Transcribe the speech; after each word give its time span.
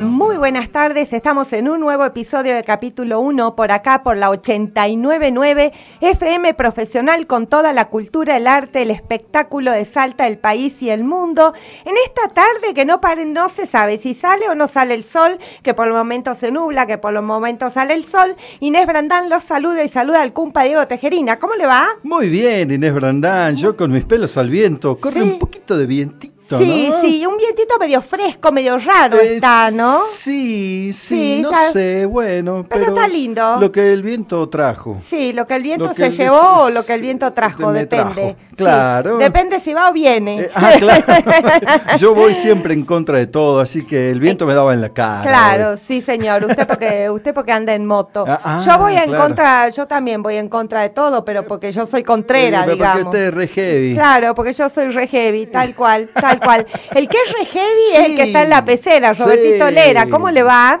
Muy 0.00 0.36
buenas 0.36 0.70
tardes, 0.70 1.12
estamos 1.12 1.52
en 1.52 1.68
un 1.68 1.80
nuevo 1.80 2.04
episodio 2.04 2.54
de 2.54 2.64
capítulo 2.64 3.20
1 3.20 3.54
por 3.54 3.70
acá 3.70 4.02
por 4.02 4.16
la 4.16 4.30
899 4.30 5.72
FM 6.00 6.54
Profesional 6.54 7.26
con 7.26 7.46
toda 7.46 7.72
la 7.72 7.86
cultura, 7.86 8.36
el 8.36 8.46
arte, 8.46 8.82
el 8.82 8.90
espectáculo 8.90 9.70
de 9.70 9.84
Salta, 9.84 10.26
el 10.26 10.38
país 10.38 10.82
y 10.82 10.90
el 10.90 11.04
mundo. 11.04 11.54
En 11.84 11.94
esta 12.04 12.28
tarde 12.34 12.74
que 12.74 12.84
no 12.84 13.00
pare, 13.00 13.24
no 13.24 13.48
se 13.48 13.66
sabe 13.66 13.98
si 13.98 14.14
sale 14.14 14.48
o 14.48 14.54
no 14.54 14.66
sale 14.66 14.94
el 14.94 15.04
sol, 15.04 15.38
que 15.62 15.72
por 15.72 15.86
el 15.86 15.94
momento 15.94 16.34
se 16.34 16.50
nubla, 16.50 16.86
que 16.86 16.98
por 16.98 17.12
los 17.12 17.22
momentos 17.22 17.74
sale 17.74 17.94
el 17.94 18.04
sol. 18.04 18.34
Inés 18.58 18.86
Brandán 18.86 19.30
los 19.30 19.44
saluda 19.44 19.84
y 19.84 19.88
saluda 19.88 20.22
al 20.22 20.32
cumpa 20.32 20.64
Diego 20.64 20.86
Tejerina. 20.86 21.38
¿Cómo 21.38 21.54
le 21.54 21.66
va? 21.66 21.86
Muy 22.02 22.28
bien, 22.28 22.70
Inés 22.70 22.94
Brandán, 22.94 23.56
yo 23.56 23.76
con 23.76 23.92
mis 23.92 24.04
pelos 24.04 24.36
al 24.36 24.50
viento, 24.50 24.96
corre 24.96 25.22
un 25.22 25.38
poquito 25.38 25.76
de 25.76 25.86
vientito 25.86 26.39
Sí, 26.58 26.92
sí, 27.02 27.26
un 27.26 27.36
vientito 27.36 27.78
medio 27.78 28.02
fresco, 28.02 28.50
medio 28.50 28.76
raro 28.78 29.18
eh, 29.18 29.36
está, 29.36 29.70
¿no? 29.70 30.00
Sí, 30.12 30.92
sí, 30.92 31.40
no 31.42 31.50
sé, 31.72 32.06
bueno. 32.06 32.66
Pero, 32.68 32.86
está 32.86 33.06
lindo. 33.06 33.58
Lo 33.60 33.70
que 33.70 33.92
el 33.92 34.02
viento 34.02 34.48
trajo. 34.48 34.98
Sí, 35.08 35.32
lo 35.32 35.46
que 35.46 35.54
el 35.54 35.62
viento 35.62 35.92
se 35.94 36.10
llevó 36.10 36.64
o 36.64 36.70
lo 36.70 36.84
que 36.84 36.94
el 36.94 37.02
viento 37.02 37.32
trajo, 37.32 37.72
depende. 37.72 38.36
Claro. 38.56 39.18
depende 39.18 39.60
si 39.60 39.72
va 39.72 39.88
o 39.88 39.92
viene. 39.92 40.40
Eh, 40.42 40.50
ah, 40.54 40.72
claro. 40.78 41.04
Yo 41.98 42.14
voy 42.14 42.34
siempre 42.34 42.74
en 42.74 42.84
contra 42.84 43.18
de 43.18 43.26
todo, 43.26 43.60
así 43.60 43.86
que 43.86 44.10
el 44.10 44.20
viento 44.20 44.46
me 44.46 44.54
daba 44.54 44.74
en 44.74 44.80
la 44.80 44.90
cara. 44.90 45.22
Claro, 45.22 45.76
sí, 45.76 46.00
señor. 46.00 46.44
Usted 46.44 46.66
porque 46.66 47.10
usted 47.10 47.32
porque 47.32 47.52
anda 47.52 47.74
en 47.74 47.86
moto. 47.86 48.24
Ah, 48.26 48.40
ah, 48.42 48.62
yo 48.64 48.78
voy 48.78 48.96
en 48.96 49.14
contra, 49.14 49.68
yo 49.68 49.86
también 49.86 50.22
voy 50.22 50.36
en 50.36 50.48
contra 50.48 50.82
de 50.82 50.90
todo, 50.90 51.24
pero 51.24 51.46
porque 51.46 51.72
yo 51.72 51.86
soy 51.86 52.02
contrera, 52.02 52.66
digamos. 52.66 53.02
Porque 53.02 53.08
usted 53.08 53.28
es 53.28 53.34
re 53.34 53.48
heavy. 53.48 53.94
Claro, 53.94 54.34
porque 54.34 54.52
yo 54.52 54.68
soy 54.68 54.88
re 54.88 55.06
heavy, 55.06 55.46
tal 55.46 55.74
cual, 55.74 56.10
tal 56.12 56.39
cual. 56.40 56.66
El 56.94 57.08
que 57.08 57.18
es 57.18 57.32
re 57.32 57.44
heavy 57.44 57.82
es 57.92 58.06
el 58.06 58.16
que 58.16 58.22
está 58.24 58.42
en 58.42 58.50
la 58.50 58.64
pecera, 58.64 59.12
Robertito 59.12 59.70
Lera. 59.70 60.08
¿Cómo 60.08 60.30
le 60.30 60.42
va? 60.42 60.80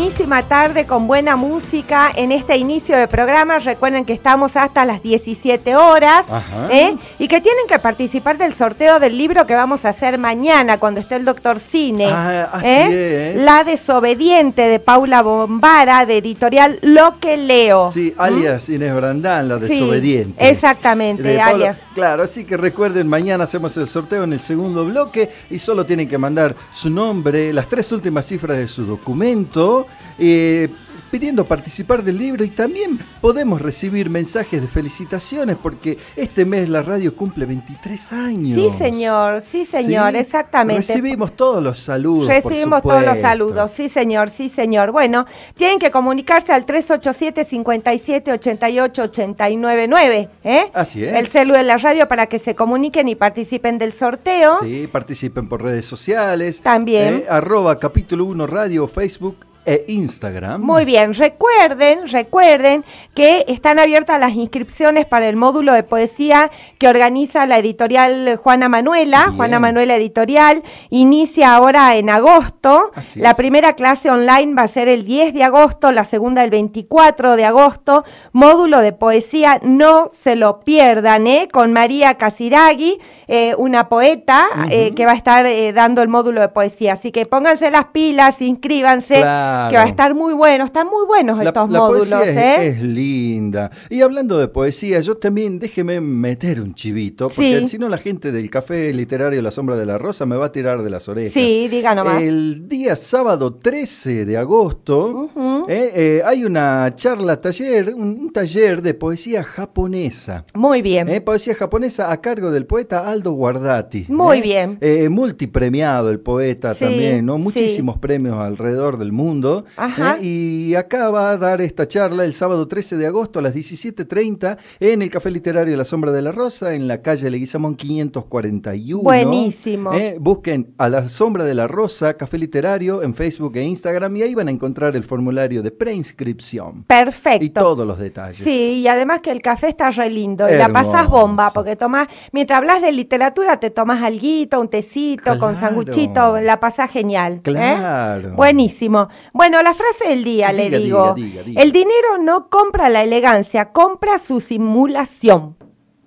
buenísima 0.11 0.43
tarde 0.43 0.85
con 0.85 1.07
buena 1.07 1.37
música 1.37 2.11
en 2.13 2.33
este 2.33 2.57
inicio 2.57 2.97
de 2.97 3.07
programa. 3.07 3.59
Recuerden 3.59 4.03
que 4.03 4.11
estamos 4.11 4.57
hasta 4.57 4.83
las 4.83 5.01
17 5.01 5.73
horas 5.77 6.25
¿eh? 6.69 6.97
y 7.17 7.29
que 7.29 7.39
tienen 7.39 7.65
que 7.65 7.79
participar 7.79 8.37
del 8.37 8.53
sorteo 8.53 8.99
del 8.99 9.17
libro 9.17 9.47
que 9.47 9.55
vamos 9.55 9.85
a 9.85 9.89
hacer 9.89 10.17
mañana 10.17 10.79
cuando 10.79 10.99
esté 10.99 11.15
el 11.15 11.23
doctor 11.23 11.59
Cine. 11.59 12.09
Ah, 12.11 12.59
¿eh? 12.61 13.35
La 13.37 13.63
desobediente 13.63 14.63
de 14.63 14.79
Paula 14.79 15.21
Bombara 15.21 16.05
de 16.05 16.17
editorial 16.17 16.79
Lo 16.81 17.17
que 17.21 17.37
leo. 17.37 17.93
Sí, 17.93 18.13
alias 18.17 18.67
Inés 18.67 18.93
Brandán, 18.93 19.47
la 19.47 19.59
desobediente. 19.59 20.49
exactamente, 20.49 21.39
alias. 21.39 21.77
Claro, 21.95 22.23
así 22.23 22.43
que 22.43 22.57
recuerden, 22.57 23.07
mañana 23.07 23.45
hacemos 23.45 23.77
el 23.77 23.87
sorteo 23.87 24.25
en 24.25 24.33
el 24.33 24.41
segundo 24.41 24.83
bloque 24.83 25.29
y 25.49 25.57
solo 25.57 25.85
tienen 25.85 26.09
que 26.09 26.17
mandar 26.17 26.55
su 26.73 26.89
nombre, 26.89 27.53
las 27.53 27.67
tres 27.67 27.89
últimas 27.93 28.25
cifras 28.25 28.57
de 28.57 28.67
su 28.67 28.85
documento 28.85 29.87
eh, 30.23 30.69
pidiendo 31.09 31.45
participar 31.45 32.03
del 32.03 32.17
libro 32.17 32.45
y 32.45 32.49
también 32.49 32.99
podemos 33.19 33.61
recibir 33.61 34.09
mensajes 34.09 34.61
de 34.61 34.67
felicitaciones 34.67 35.57
porque 35.61 35.97
este 36.15 36.45
mes 36.45 36.69
la 36.69 36.83
radio 36.83 37.15
cumple 37.15 37.45
23 37.45 38.13
años. 38.13 38.55
Sí, 38.55 38.77
señor, 38.77 39.41
sí, 39.41 39.65
señor, 39.65 40.15
exactamente. 40.15 40.87
Recibimos 40.87 41.35
todos 41.35 41.61
los 41.61 41.79
saludos. 41.79 42.27
Recibimos 42.27 42.81
todos 42.81 43.03
los 43.03 43.17
saludos, 43.17 43.71
sí, 43.71 43.89
señor, 43.89 44.29
sí, 44.29 44.47
señor. 44.47 44.91
Bueno, 44.91 45.25
tienen 45.55 45.79
que 45.79 45.91
comunicarse 45.91 46.53
al 46.53 46.65
387 46.65 47.45
57 47.45 48.31
88 48.31 49.01
899, 49.03 50.29
¿eh? 50.43 50.71
Así 50.73 51.03
es. 51.03 51.15
El 51.15 51.27
celu 51.27 51.53
de 51.53 51.63
la 51.63 51.77
radio 51.77 52.07
para 52.07 52.27
que 52.27 52.39
se 52.39 52.55
comuniquen 52.55 53.09
y 53.09 53.15
participen 53.15 53.77
del 53.77 53.91
sorteo. 53.91 54.59
Sí, 54.61 54.87
participen 54.91 55.49
por 55.49 55.63
redes 55.63 55.85
sociales. 55.85 56.61
También. 56.61 57.15
¿eh? 57.15 57.25
arroba 57.27 57.79
capítulo 57.79 58.25
1 58.25 58.47
radio, 58.47 58.87
Facebook 58.87 59.50
e 59.65 59.85
Instagram. 59.87 60.61
Muy 60.61 60.85
bien, 60.85 61.13
recuerden, 61.13 62.07
recuerden 62.07 62.83
que 63.13 63.45
están 63.47 63.77
abiertas 63.77 64.19
las 64.19 64.33
inscripciones 64.33 65.05
para 65.05 65.27
el 65.27 65.35
módulo 65.35 65.73
de 65.73 65.83
poesía 65.83 66.49
que 66.79 66.87
organiza 66.87 67.45
la 67.45 67.59
editorial 67.59 68.37
Juana 68.37 68.69
Manuela, 68.69 69.33
Juana 69.35 69.59
Manuela 69.59 69.95
Editorial, 69.95 70.63
inicia 70.89 71.53
ahora 71.53 71.95
en 71.95 72.09
agosto. 72.09 72.91
la 73.15 73.35
primera 73.35 73.73
clase 73.73 74.09
online 74.09 74.55
va 74.55 74.63
a 74.63 74.67
ser 74.67 74.87
el 74.87 75.05
10 75.05 75.33
de 75.33 75.43
agosto, 75.43 75.91
la 75.91 76.05
segunda 76.05 76.43
el 76.43 76.49
24 76.49 77.35
de 77.35 77.45
agosto, 77.45 78.03
módulo 78.31 78.79
de 78.79 78.93
poesía, 78.93 79.59
no 79.61 80.09
se 80.11 80.35
lo 80.35 80.61
pierdan, 80.61 81.27
¿eh? 81.27 81.49
con 81.51 81.71
María 81.71 82.15
Casiragui, 82.15 82.99
eh, 83.27 83.55
una 83.57 83.89
poeta 83.89 84.47
eh, 84.69 84.93
que 84.95 85.05
va 85.05 85.11
a 85.11 85.15
estar 85.15 85.45
eh, 85.45 85.71
dando 85.73 86.01
el 86.01 86.07
módulo 86.07 86.41
de 86.41 86.49
poesía. 86.49 86.93
Así 86.93 87.11
que 87.11 87.25
pónganse 87.25 87.69
las 87.71 87.85
pilas, 87.85 88.41
inscríbanse 88.41 89.23
que 89.69 89.77
va 89.77 89.83
a 89.83 89.87
estar 89.87 90.13
muy 90.13 90.33
bueno, 90.33 90.65
están 90.65 90.87
muy 90.87 91.05
buenos 91.05 91.39
estos 91.43 91.69
módulos. 91.69 92.11
es, 92.27 92.37
¿eh? 92.37 92.67
es, 92.69 92.81
linda. 92.81 93.71
Y 93.89 94.01
hablando 94.01 94.37
de 94.37 94.47
poesía, 94.47 94.99
yo 94.99 95.17
también 95.17 95.59
déjeme 95.59 96.01
meter 96.01 96.61
un 96.61 96.73
chivito, 96.75 97.27
porque 97.27 97.67
si 97.67 97.77
no 97.77 97.89
la 97.89 97.97
gente 97.97 98.31
del 98.31 98.49
Café 98.49 98.93
Literario 98.93 99.41
La 99.41 99.51
Sombra 99.51 99.75
de 99.75 99.85
la 99.85 99.97
Rosa 99.97 100.25
me 100.25 100.35
va 100.35 100.47
a 100.47 100.51
tirar 100.51 100.83
de 100.83 100.89
las 100.89 101.07
orejas. 101.07 101.33
Sí, 101.33 101.67
diga 101.67 101.95
nomás. 101.95 102.21
El 102.21 102.67
día 102.67 102.95
sábado 102.95 103.53
13 103.55 104.25
de 104.25 104.37
agosto. 104.37 105.29
Eh, 105.67 105.91
eh, 105.95 106.21
hay 106.25 106.43
una 106.45 106.93
charla, 106.95 107.39
taller, 107.41 107.93
un, 107.93 108.19
un 108.19 108.33
taller 108.33 108.81
de 108.81 108.93
poesía 108.93 109.43
japonesa. 109.43 110.45
Muy 110.53 110.81
bien. 110.81 111.09
Eh, 111.09 111.21
poesía 111.21 111.55
japonesa 111.55 112.11
a 112.11 112.21
cargo 112.21 112.51
del 112.51 112.65
poeta 112.65 113.09
Aldo 113.09 113.31
Guardati. 113.33 114.05
Muy 114.09 114.41
bien. 114.41 114.79
Multipremiado 115.09 116.09
el 116.09 116.19
poeta 116.19 116.73
Sí, 116.73 116.85
también, 116.85 117.25
¿no? 117.25 117.37
sí. 117.37 117.41
Muchísimos 117.41 117.97
premios 117.99 118.37
alrededor 118.37 118.97
del 118.97 119.11
mundo. 119.11 119.40
Eh, 119.43 120.23
y 120.23 120.75
acá 120.75 121.09
va 121.09 121.31
a 121.31 121.37
dar 121.37 121.61
esta 121.61 121.87
charla 121.87 122.23
el 122.25 122.33
sábado 122.33 122.67
13 122.67 122.97
de 122.97 123.07
agosto 123.07 123.39
a 123.39 123.41
las 123.41 123.55
17.30 123.55 124.57
en 124.79 125.01
el 125.01 125.09
Café 125.09 125.31
Literario 125.31 125.75
La 125.75 125.85
Sombra 125.85 126.11
de 126.11 126.21
la 126.21 126.31
Rosa, 126.31 126.73
en 126.73 126.87
la 126.87 127.01
calle 127.01 127.29
Leguizamón 127.29 127.75
541. 127.75 129.03
Buenísimo. 129.03 129.93
Eh, 129.93 130.17
busquen 130.19 130.73
a 130.77 130.89
La 130.89 131.09
Sombra 131.09 131.43
de 131.43 131.53
la 131.53 131.67
Rosa, 131.67 132.15
Café 132.15 132.37
Literario, 132.37 133.03
en 133.03 133.15
Facebook 133.15 133.55
e 133.55 133.63
Instagram, 133.63 134.17
y 134.17 134.23
ahí 134.23 134.35
van 134.35 134.47
a 134.47 134.51
encontrar 134.51 134.95
el 134.95 135.03
formulario 135.03 135.61
de 135.63 135.71
preinscripción. 135.71 136.83
Perfecto. 136.83 137.43
Y 137.45 137.49
todos 137.49 137.85
los 137.87 137.99
detalles. 137.99 138.43
Sí, 138.43 138.81
y 138.81 138.87
además 138.87 139.21
que 139.21 139.31
el 139.31 139.41
café 139.41 139.69
está 139.69 139.89
re 139.91 140.09
lindo 140.09 140.47
y 140.47 140.55
la 140.55 140.65
Hermoso. 140.65 141.09
bomba 141.09 141.51
porque 141.53 141.75
tomás, 141.75 142.07
mientras 142.31 142.57
hablas 142.57 142.81
de 142.81 142.91
literatura 142.91 143.59
te 143.59 143.69
tomás 143.69 144.01
alguito, 144.03 144.59
un 144.59 144.69
tecito 144.69 145.37
con 145.39 145.55
sanguchito, 145.55 146.39
la 146.39 146.59
pasás 146.59 146.91
genial. 146.91 147.35
¿eh? 147.35 147.41
Claro. 147.43 148.33
Buenísimo. 148.35 149.09
Bueno, 149.33 149.61
la 149.61 149.73
frase 149.73 150.09
del 150.09 150.23
día 150.23 150.51
le 150.51 150.69
digo, 150.69 151.13
diga, 151.15 151.27
diga, 151.27 151.43
diga. 151.43 151.61
el 151.61 151.71
dinero 151.71 152.17
no 152.19 152.49
compra 152.49 152.89
la 152.89 153.03
elegancia, 153.03 153.71
compra 153.71 154.19
su 154.19 154.41
simulación. 154.41 155.55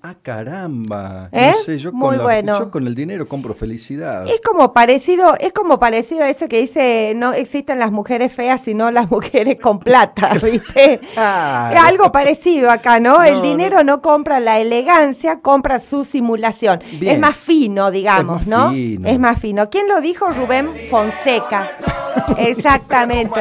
Ah, 0.06 0.16
caramba. 0.20 1.30
¿Eh? 1.32 1.54
No 1.56 1.62
sé, 1.64 1.78
yo 1.78 1.90
Muy 1.90 2.08
con, 2.08 2.16
la- 2.18 2.22
bueno. 2.24 2.58
yo 2.58 2.70
con 2.70 2.86
el 2.86 2.94
dinero 2.94 3.26
compro 3.26 3.54
felicidad. 3.54 4.28
Es 4.28 4.38
como 4.42 4.74
parecido, 4.74 5.34
es 5.40 5.54
como 5.54 5.78
parecido 5.78 6.24
a 6.24 6.28
eso 6.28 6.46
que 6.46 6.60
dice, 6.60 7.14
no 7.16 7.32
existen 7.32 7.78
las 7.78 7.90
mujeres 7.90 8.30
feas, 8.34 8.60
sino 8.62 8.90
las 8.90 9.10
mujeres 9.10 9.58
con 9.58 9.78
plata, 9.78 10.34
¿viste? 10.42 11.00
Claro. 11.14 11.74
Es 11.74 11.82
algo 11.82 12.12
parecido 12.12 12.70
acá, 12.70 13.00
¿no? 13.00 13.22
el 13.22 13.36
No, 13.36 13.40
dinero 13.42 13.82
no. 13.82 14.02
compra 14.02 14.40
la 14.40 14.60
elegancia, 14.60 15.40
compra 15.40 15.78
su 15.78 16.04
simulación. 16.04 16.80
Bien. 17.00 17.14
Es 17.14 17.18
más 17.18 17.38
fino, 17.38 17.90
digamos, 17.90 18.42
Es 18.42 18.46
más 18.48 18.58
¿no? 18.66 18.70
fino. 18.72 19.08
Es 19.08 19.18
más 19.18 19.40
fino. 19.40 19.70
¿Quién 19.70 19.88
lo 19.88 20.02
dijo? 20.02 20.28
Rubén 20.32 20.68
Fonseca. 20.90 21.70
Exactamente. 22.36 23.40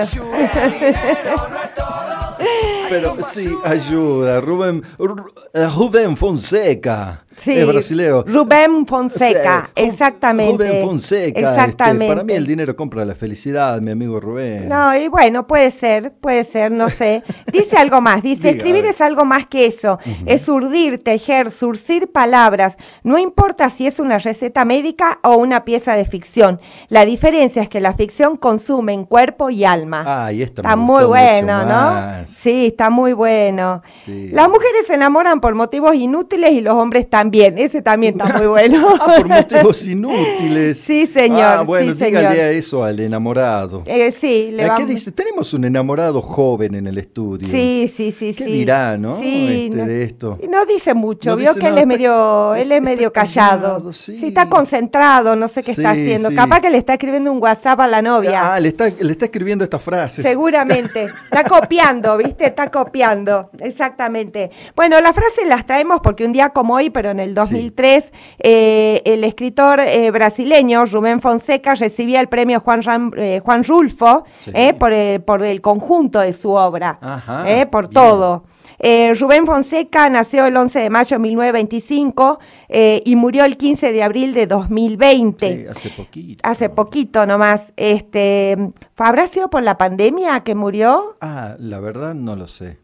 Pero 2.89 3.17
sí, 3.33 3.49
ayuda. 3.63 4.41
Rubén, 4.41 4.83
Ru- 4.97 5.31
eh, 5.53 5.67
Rubén 5.75 6.15
Fonseca. 6.17 7.25
Sí, 7.37 7.51
Es 7.53 7.67
brasilero. 7.67 8.23
Rubén 8.27 8.85
Fonseca, 8.85 9.71
Sí, 9.75 9.83
exactamente. 9.83 10.65
Rubén 10.65 10.85
Fonseca. 10.85 11.39
este, 11.39 11.39
Exactamente. 11.39 12.07
para 12.07 12.23
mí 12.23 12.33
el 12.33 12.45
dinero 12.45 12.75
compra 12.75 13.03
la 13.05 13.15
felicidad, 13.15 13.81
mi 13.81 13.91
amigo 13.91 14.19
Rubén. 14.19 14.69
No, 14.69 14.95
y 14.95 15.07
bueno, 15.07 15.47
puede 15.47 15.71
ser, 15.71 16.13
puede 16.13 16.43
ser, 16.43 16.71
no 16.71 16.89
sé. 16.89 17.23
Dice 17.51 17.77
algo 17.77 18.01
más, 18.01 18.21
dice, 18.21 18.49
Diga, 18.49 18.57
escribir 18.57 18.85
es 18.85 19.01
algo 19.01 19.25
más 19.25 19.47
que 19.47 19.65
eso, 19.65 19.99
es 20.25 20.47
urdir, 20.47 21.03
tejer, 21.03 21.51
surcir 21.51 22.11
palabras, 22.11 22.77
no 23.03 23.17
importa 23.17 23.69
si 23.69 23.87
es 23.87 23.99
una 23.99 24.17
receta 24.19 24.65
médica 24.65 25.19
o 25.23 25.37
una 25.37 25.65
pieza 25.65 25.95
de 25.95 26.05
ficción. 26.05 26.59
La 26.89 27.05
diferencia 27.05 27.61
es 27.63 27.69
que 27.69 27.79
la 27.79 27.93
ficción 27.93 28.35
consume 28.35 28.93
en 28.93 29.05
cuerpo 29.05 29.49
y 29.49 29.65
alma. 29.65 30.25
Ay, 30.25 30.43
esta 30.43 30.61
me 30.61 30.67
está 30.69 30.75
muy 30.75 31.05
bueno, 31.05 31.65
¿no? 31.65 32.25
Sí, 32.27 32.67
está 32.67 32.89
muy 32.89 33.13
bueno. 33.13 33.81
Sí. 34.03 34.29
Las 34.31 34.47
mujeres 34.49 34.85
se 34.87 34.93
enamoran 34.93 35.39
por 35.41 35.55
motivos 35.55 35.95
inútiles 35.95 36.51
y 36.51 36.61
los 36.61 36.75
hombres 36.75 37.09
también. 37.09 37.22
Ese 37.31 37.81
también 37.81 38.19
está 38.19 38.37
muy 38.37 38.47
bueno. 38.47 38.87
Ah, 38.99 39.15
por 39.17 39.27
motivos 39.27 39.87
inútiles. 39.87 40.77
Sí, 40.79 41.05
señor, 41.07 41.41
Ah, 41.41 41.61
bueno, 41.61 41.93
sí, 41.93 42.05
dígale 42.05 42.29
señor. 42.29 42.45
a 42.45 42.49
eso 42.51 42.83
al 42.83 42.99
enamorado. 42.99 43.83
Eh, 43.85 44.11
sí, 44.19 44.49
le 44.51 44.63
Eh, 44.63 44.65
¿Qué 44.65 44.67
vamos- 44.67 44.87
dice? 44.89 45.11
Tenemos 45.11 45.53
un 45.53 45.65
enamorado 45.65 46.21
joven 46.21 46.75
en 46.75 46.87
el 46.87 46.97
estudio. 46.97 47.47
Sí, 47.49 47.91
sí, 47.93 48.11
sí, 48.11 48.33
¿Qué 48.33 48.43
sí. 48.45 48.51
dirá, 48.51 48.97
no? 48.97 49.19
Sí, 49.19 49.65
Este, 49.65 49.77
no, 49.77 49.85
de 49.85 50.03
esto. 50.03 50.39
no 50.49 50.65
dice 50.65 50.93
mucho, 50.93 51.31
No 51.31 51.35
vio 51.37 51.49
dice 51.49 51.59
que 51.59 51.67
él 51.67 51.77
es 51.77 51.87
medio, 51.87 52.55
él 52.55 52.71
es 52.71 52.81
medio 52.81 53.11
callado. 53.13 53.61
callado, 53.73 53.93
sí. 53.93 54.19
está 54.27 54.47
concentrado, 54.49 55.35
no 55.35 55.47
sé 55.47 55.63
qué 55.63 55.71
está 55.71 55.91
haciendo. 55.91 56.33
Capaz 56.33 56.61
que 56.61 56.69
le 56.69 56.77
está 56.77 56.93
escribiendo 56.93 57.31
un 57.31 57.41
WhatsApp 57.41 57.79
a 57.79 57.87
la 57.87 58.01
novia. 58.01 58.53
Ah, 58.53 58.59
le 58.59 58.69
está, 58.69 58.89
le 58.89 59.11
está 59.11 59.25
escribiendo 59.25 59.63
esta 59.63 59.79
frase. 59.79 60.21
Seguramente. 60.21 61.09
Está 61.25 61.43
copiando, 61.43 62.17
¿viste? 62.17 62.45
Está 62.45 62.69
copiando. 62.69 63.49
Exactamente. 63.59 64.51
Bueno, 64.75 64.99
las 65.01 65.13
frases 65.13 65.47
las 65.47 65.65
traemos 65.65 65.99
porque 66.01 66.25
un 66.25 66.31
día 66.33 66.49
como 66.49 66.75
hoy, 66.75 66.89
pero 66.89 67.12
en 67.13 67.19
el 67.21 67.33
2003, 67.33 68.11
eh, 68.39 69.01
el 69.05 69.23
escritor 69.23 69.79
eh, 69.79 70.11
brasileño 70.11 70.83
Rubén 70.85 71.21
Fonseca 71.21 71.75
recibía 71.75 72.19
el 72.19 72.27
premio 72.27 72.59
Juan, 72.59 72.81
Ram- 72.81 73.13
eh, 73.17 73.39
Juan 73.39 73.63
Rulfo 73.63 74.25
Sí. 74.43 74.51
eh, 74.53 74.73
por, 74.73 74.91
el, 74.91 75.21
por 75.21 75.41
el 75.43 75.61
conjunto 75.61 76.19
de 76.19 76.33
su 76.33 76.51
obra. 76.51 76.97
Ajá, 77.01 77.45
por 77.71 77.87
bien. 77.87 77.93
todo. 77.93 78.43
Eh, 78.79 79.13
Rubén 79.13 79.45
Fonseca 79.45 80.09
nació 80.09 80.45
el 80.45 80.57
11 80.57 80.79
de 80.79 80.89
mayo 80.89 81.15
de 81.15 81.19
1925 81.19 82.39
eh, 82.69 83.01
y 83.05 83.15
murió 83.15 83.45
el 83.45 83.55
15 83.55 83.93
de 83.93 84.03
abril 84.03 84.33
de 84.33 84.45
2020 84.47 85.55
Sí, 85.57 85.67
hace 85.69 85.89
poquito. 85.91 86.41
hace 86.47 86.69
poquito 86.69 87.25
nomás. 87.25 87.71
Este, 87.77 88.57
¿habrá 88.97 89.27
sido 89.27 89.49
por 89.49 89.63
la 89.63 89.77
pandemia 89.77 90.41
que 90.41 90.55
murió? 90.55 91.15
Ah, 91.21 91.55
la 91.59 91.79
verdad 91.79 92.13
no 92.13 92.35
lo 92.35 92.47
sé. 92.47 92.77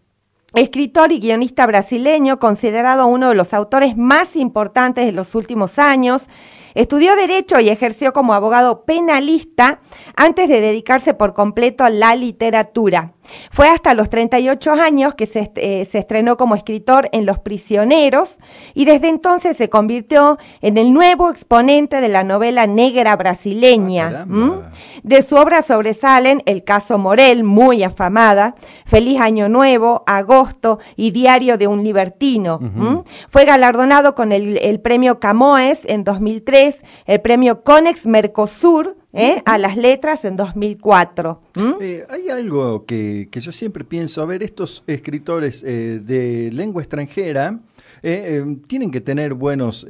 Escritor 0.56 1.12
y 1.12 1.19
guionista 1.19 1.68
brasileño, 1.68 2.40
considerado 2.40 3.06
uno 3.06 3.30
de 3.30 3.36
los 3.36 3.54
autores 3.54 3.96
más 3.96 4.36
importantes 4.36 5.06
de 5.06 5.12
los 5.12 5.36
últimos 5.36 5.78
años, 5.78 6.28
estudió 6.81 7.16
Derecho 7.16 7.60
y 7.60 7.70
ejerció 7.70 8.14
como 8.14 8.34
abogado 8.34 8.86
penalista 8.86 9.81
antes 10.16 10.48
de 10.48 10.62
dedicarse 10.62 11.14
por 11.14 11.34
completo 11.34 11.84
a 11.84 11.90
la 11.90 12.16
literatura. 12.16 13.14
Fue 13.52 13.68
hasta 13.68 13.94
los 13.94 14.10
38 14.10 14.72
años 14.74 15.16
que 15.16 15.26
se, 15.26 15.52
eh, 15.56 15.88
se 15.92 16.00
estrenó 16.00 16.38
como 16.38 16.56
escritor 16.56 17.10
en 17.12 17.26
Los 17.26 17.40
Prisioneros 17.40 18.40
y 18.74 18.86
desde 18.86 19.10
entonces 19.10 19.58
se 19.58 19.70
convirtió 19.70 20.38
en 20.62 20.78
el 20.78 20.94
nuevo 20.94 21.30
exponente 21.30 22.02
de 22.02 22.10
la 22.10 22.24
novela 22.24 22.68
negra 22.68 23.16
brasileña. 23.16 24.26
Ah. 24.30 24.72
De 25.04 25.22
su 25.22 25.36
obra 25.36 25.62
sobresalen 25.62 26.44
El 26.46 26.64
caso 26.64 26.98
Morel, 26.98 27.44
muy 27.44 27.84
afamada, 27.84 28.56
Feliz 28.86 29.20
Año 29.22 29.50
Nuevo, 29.50 30.04
Agosto 30.06 30.80
y 30.96 31.12
Diario 31.12 31.58
de 31.58 31.68
un 31.68 31.84
Libertino. 31.84 32.60
Fue 33.30 33.46
galardonado 33.46 34.16
con 34.16 34.31
el, 34.31 34.58
el 34.58 34.80
premio 34.80 35.20
Camoes 35.20 35.80
en 35.86 36.04
2003, 36.04 36.69
el 37.06 37.21
premio 37.21 37.62
Conex 37.63 38.06
Mercosur 38.06 38.95
¿eh? 39.13 39.42
a 39.45 39.57
las 39.57 39.77
letras 39.77 40.25
en 40.25 40.36
2004. 40.36 41.42
¿m? 41.56 41.75
Eh, 41.81 42.06
hay 42.10 42.30
algo 42.30 42.86
que, 42.86 43.27
que 43.31 43.39
yo 43.39 43.51
siempre 43.51 43.83
pienso, 43.83 44.21
a 44.21 44.25
ver, 44.25 44.44
estos 44.44 44.83
escritores 44.88 45.63
eh, 45.66 46.00
de 46.04 46.50
lengua 46.51 46.81
extranjera 46.81 47.57
tienen 48.01 48.92
que 48.92 49.01
tener 49.01 49.33
buenos 49.33 49.86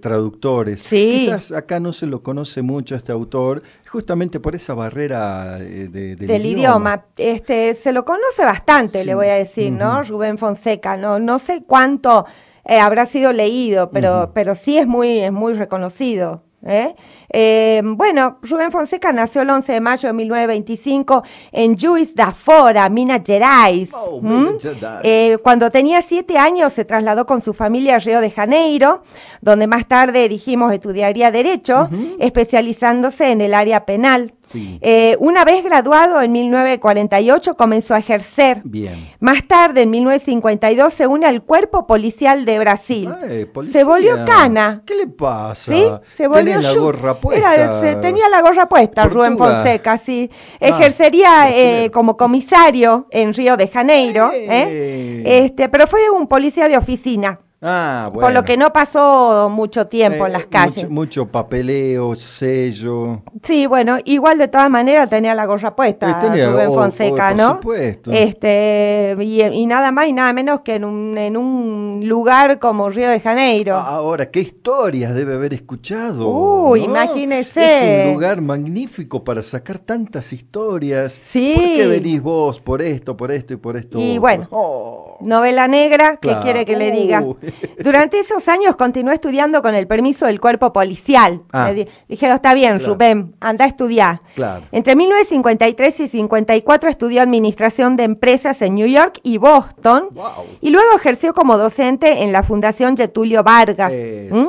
traductores. 0.00 0.80
Sí. 0.82 1.18
Quizás 1.26 1.52
acá 1.52 1.78
no 1.78 1.92
se 1.92 2.06
lo 2.06 2.20
conoce 2.22 2.62
mucho 2.62 2.96
a 2.96 2.98
este 2.98 3.12
autor, 3.12 3.62
justamente 3.86 4.40
por 4.40 4.54
esa 4.56 4.74
barrera 4.74 5.58
eh, 5.60 5.88
de- 5.88 6.16
del, 6.16 6.26
del 6.28 6.46
idioma. 6.46 7.04
Este, 7.16 7.74
se 7.74 7.92
lo 7.92 8.04
conoce 8.04 8.44
bastante, 8.44 9.00
Sí. 9.02 9.06
le 9.06 9.14
voy 9.14 9.28
a 9.28 9.34
decir, 9.34 9.70
¿no? 9.72 10.02
Rubén 10.02 10.36
Fonseca, 10.36 10.96
no, 10.96 11.18
no 11.18 11.38
sé 11.38 11.62
cuánto 11.64 12.26
eh, 12.64 12.78
habrá 12.78 13.06
sido 13.06 13.32
leído, 13.32 13.90
pero, 13.90 14.30
pero 14.34 14.54
sí 14.54 14.78
es 14.78 14.86
muy, 14.86 15.20
es 15.20 15.32
muy 15.32 15.54
reconocido. 15.54 16.42
¿eh? 16.66 16.94
Eh, 17.30 17.82
bueno, 17.84 18.38
Rubén 18.42 18.70
Fonseca 18.70 19.12
nació 19.12 19.42
el 19.42 19.50
11 19.50 19.72
de 19.72 19.80
mayo 19.80 20.08
de 20.08 20.12
1925 20.12 21.22
en 21.52 21.78
Juiz 21.78 22.14
da 22.14 22.32
Fora, 22.32 22.88
Minas 22.88 23.22
Gerais. 23.24 23.90
Oh. 23.92 24.20
Minas 24.20 24.62
Gerais. 24.62 25.00
Eh, 25.02 25.38
cuando 25.42 25.70
tenía 25.70 26.02
siete 26.02 26.38
años 26.38 26.72
se 26.72 26.84
trasladó 26.84 27.26
con 27.26 27.40
su 27.40 27.52
familia 27.52 27.96
a 27.96 27.98
Río 27.98 28.20
de 28.20 28.30
Janeiro, 28.30 29.02
donde 29.40 29.66
más 29.66 29.86
tarde, 29.86 30.28
dijimos, 30.28 30.72
estudiaría 30.72 31.30
Derecho, 31.30 31.88
especializándose 32.18 33.30
en 33.30 33.40
el 33.40 33.54
área 33.54 33.84
penal. 33.84 34.32
Sí. 34.46 34.78
Eh, 34.82 35.16
una 35.20 35.44
vez 35.44 35.64
graduado 35.64 36.20
en 36.22 36.30
1948 36.32 37.56
comenzó 37.56 37.94
a 37.94 37.98
ejercer. 37.98 38.60
Bien. 38.64 39.10
Más 39.20 39.46
tarde, 39.48 39.82
en 39.82 39.90
1952, 39.90 40.92
se 40.94 41.06
une 41.06 41.26
al 41.26 41.42
Cuerpo 41.42 41.86
Policial 41.86 42.44
de 42.44 42.58
Brasil. 42.58 43.08
Ay, 43.22 43.46
policía. 43.46 43.80
se 43.80 43.84
volvió 43.84 44.24
cana. 44.24 44.82
¿Qué 44.86 44.94
le 44.94 45.06
pasa? 45.08 45.72
¿Sí? 45.72 45.84
Se 46.14 46.28
volvió 46.28 46.58
Tiene 46.60 46.74
la 46.74 46.74
gorra 46.80 47.20
puesta. 47.20 47.54
Era- 47.54 47.80
se- 47.80 47.96
tenía 47.96 48.28
la 48.28 48.42
gorra 48.42 48.68
puesta, 48.68 49.04
Rubén. 49.06 49.36
Fonseca, 49.38 49.98
sí. 49.98 50.30
Ah, 50.60 50.66
Ejercería 50.68 51.50
eh, 51.50 51.90
como 51.90 52.16
comisario 52.16 53.06
en 53.10 53.34
Río 53.34 53.56
de 53.56 53.68
Janeiro, 53.68 54.30
Eh. 54.32 54.46
¿eh? 54.48 55.44
este, 55.44 55.68
pero 55.68 55.86
fue 55.86 56.10
un 56.10 56.26
policía 56.28 56.68
de 56.68 56.76
oficina. 56.76 57.40
Ah, 57.66 58.10
bueno. 58.12 58.26
Por 58.26 58.34
lo 58.34 58.44
que 58.44 58.58
no 58.58 58.72
pasó 58.74 59.48
mucho 59.50 59.86
tiempo 59.86 60.24
Eh, 60.24 60.26
en 60.26 60.32
las 60.34 60.46
calles. 60.46 60.84
Mucho, 60.84 60.90
mucho 61.24 61.26
papeleo, 61.28 62.14
sello. 62.14 63.22
Sí, 63.42 63.66
bueno, 63.66 63.96
igual 64.04 64.36
de 64.36 64.48
todas 64.48 64.68
maneras 64.68 65.08
tenía 65.08 65.34
la 65.34 65.46
gorra 65.46 65.74
puesta, 65.74 66.10
Eh, 66.10 66.14
tenía, 66.20 66.50
Rubén 66.50 66.68
oh, 66.68 66.74
Fonseca, 66.74 67.26
oh, 67.26 67.28
por 67.30 67.36
¿no? 67.36 67.54
supuesto. 67.54 68.12
Este, 68.12 69.16
y, 69.20 69.42
y 69.42 69.66
nada 69.66 69.92
más 69.92 70.08
y 70.08 70.12
nada 70.12 70.32
menos 70.34 70.60
que 70.60 70.74
en 70.74 70.84
un, 70.84 71.16
en 71.16 71.38
un 71.38 72.02
lugar 72.04 72.58
como 72.58 72.90
Río 72.90 73.08
de 73.08 73.20
Janeiro. 73.20 73.76
Ahora, 73.76 74.30
¿qué 74.30 74.40
historias 74.40 75.14
debe 75.14 75.34
haber 75.34 75.54
escuchado? 75.54 76.28
Uy, 76.28 76.80
¿no? 76.80 76.86
imagínese. 76.86 78.02
Es 78.02 78.06
un 78.08 78.12
lugar 78.14 78.42
magnífico 78.42 79.24
para 79.24 79.42
sacar 79.42 79.78
tantas 79.78 80.32
historias. 80.34 81.18
Sí. 81.30 81.54
¿Por 81.56 81.64
qué 81.64 81.86
venís 81.86 82.20
vos 82.20 82.60
por 82.60 82.82
esto, 82.82 83.16
por 83.16 83.30
esto 83.32 83.54
y 83.54 83.56
por 83.56 83.76
esto? 83.78 83.98
Y 83.98 84.18
bueno, 84.18 84.48
Oh. 84.50 85.13
Novela 85.24 85.66
negra, 85.68 86.18
¿qué 86.18 86.28
Claro. 86.28 86.42
quiere 86.42 86.64
que 86.64 86.76
le 86.76 86.90
diga? 86.90 87.24
Durante 87.78 88.20
esos 88.20 88.46
años 88.48 88.76
continuó 88.76 89.12
estudiando 89.12 89.62
con 89.62 89.74
el 89.74 89.86
permiso 89.86 90.26
del 90.26 90.40
cuerpo 90.40 90.72
policial. 90.72 91.40
Ah. 91.52 91.68
Le 91.70 91.74
di- 91.84 91.90
dijeron, 92.08 92.36
está 92.36 92.54
bien, 92.54 92.78
Claro. 92.78 92.94
Rubén, 92.94 93.34
anda 93.40 93.64
a 93.64 93.68
estudiar. 93.68 94.20
Claro. 94.34 94.62
Entre 94.70 94.94
1953 94.96 96.00
y 96.00 96.08
54 96.08 96.88
estudió 96.88 97.22
administración 97.22 97.96
de 97.96 98.04
empresas 98.04 98.60
en 98.62 98.74
New 98.76 98.86
York 98.86 99.18
y 99.22 99.38
Boston. 99.38 100.08
Wow. 100.12 100.24
Y 100.60 100.70
luego 100.70 100.96
ejerció 100.96 101.34
como 101.34 101.56
docente 101.58 102.22
en 102.22 102.32
la 102.32 102.42
Fundación 102.42 102.96
Getulio 102.96 103.42
Vargas. 103.42 103.92
¿Mm? 104.30 104.44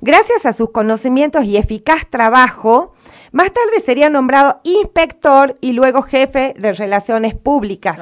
Gracias 0.00 0.46
a 0.46 0.52
sus 0.52 0.70
conocimientos 0.70 1.44
y 1.44 1.56
eficaz 1.56 2.06
trabajo, 2.10 2.94
más 3.32 3.52
tarde 3.52 3.80
sería 3.84 4.08
nombrado 4.08 4.60
inspector 4.62 5.56
y 5.60 5.72
luego 5.72 6.02
jefe 6.02 6.54
de 6.58 6.72
relaciones 6.72 7.34
públicas 7.34 7.98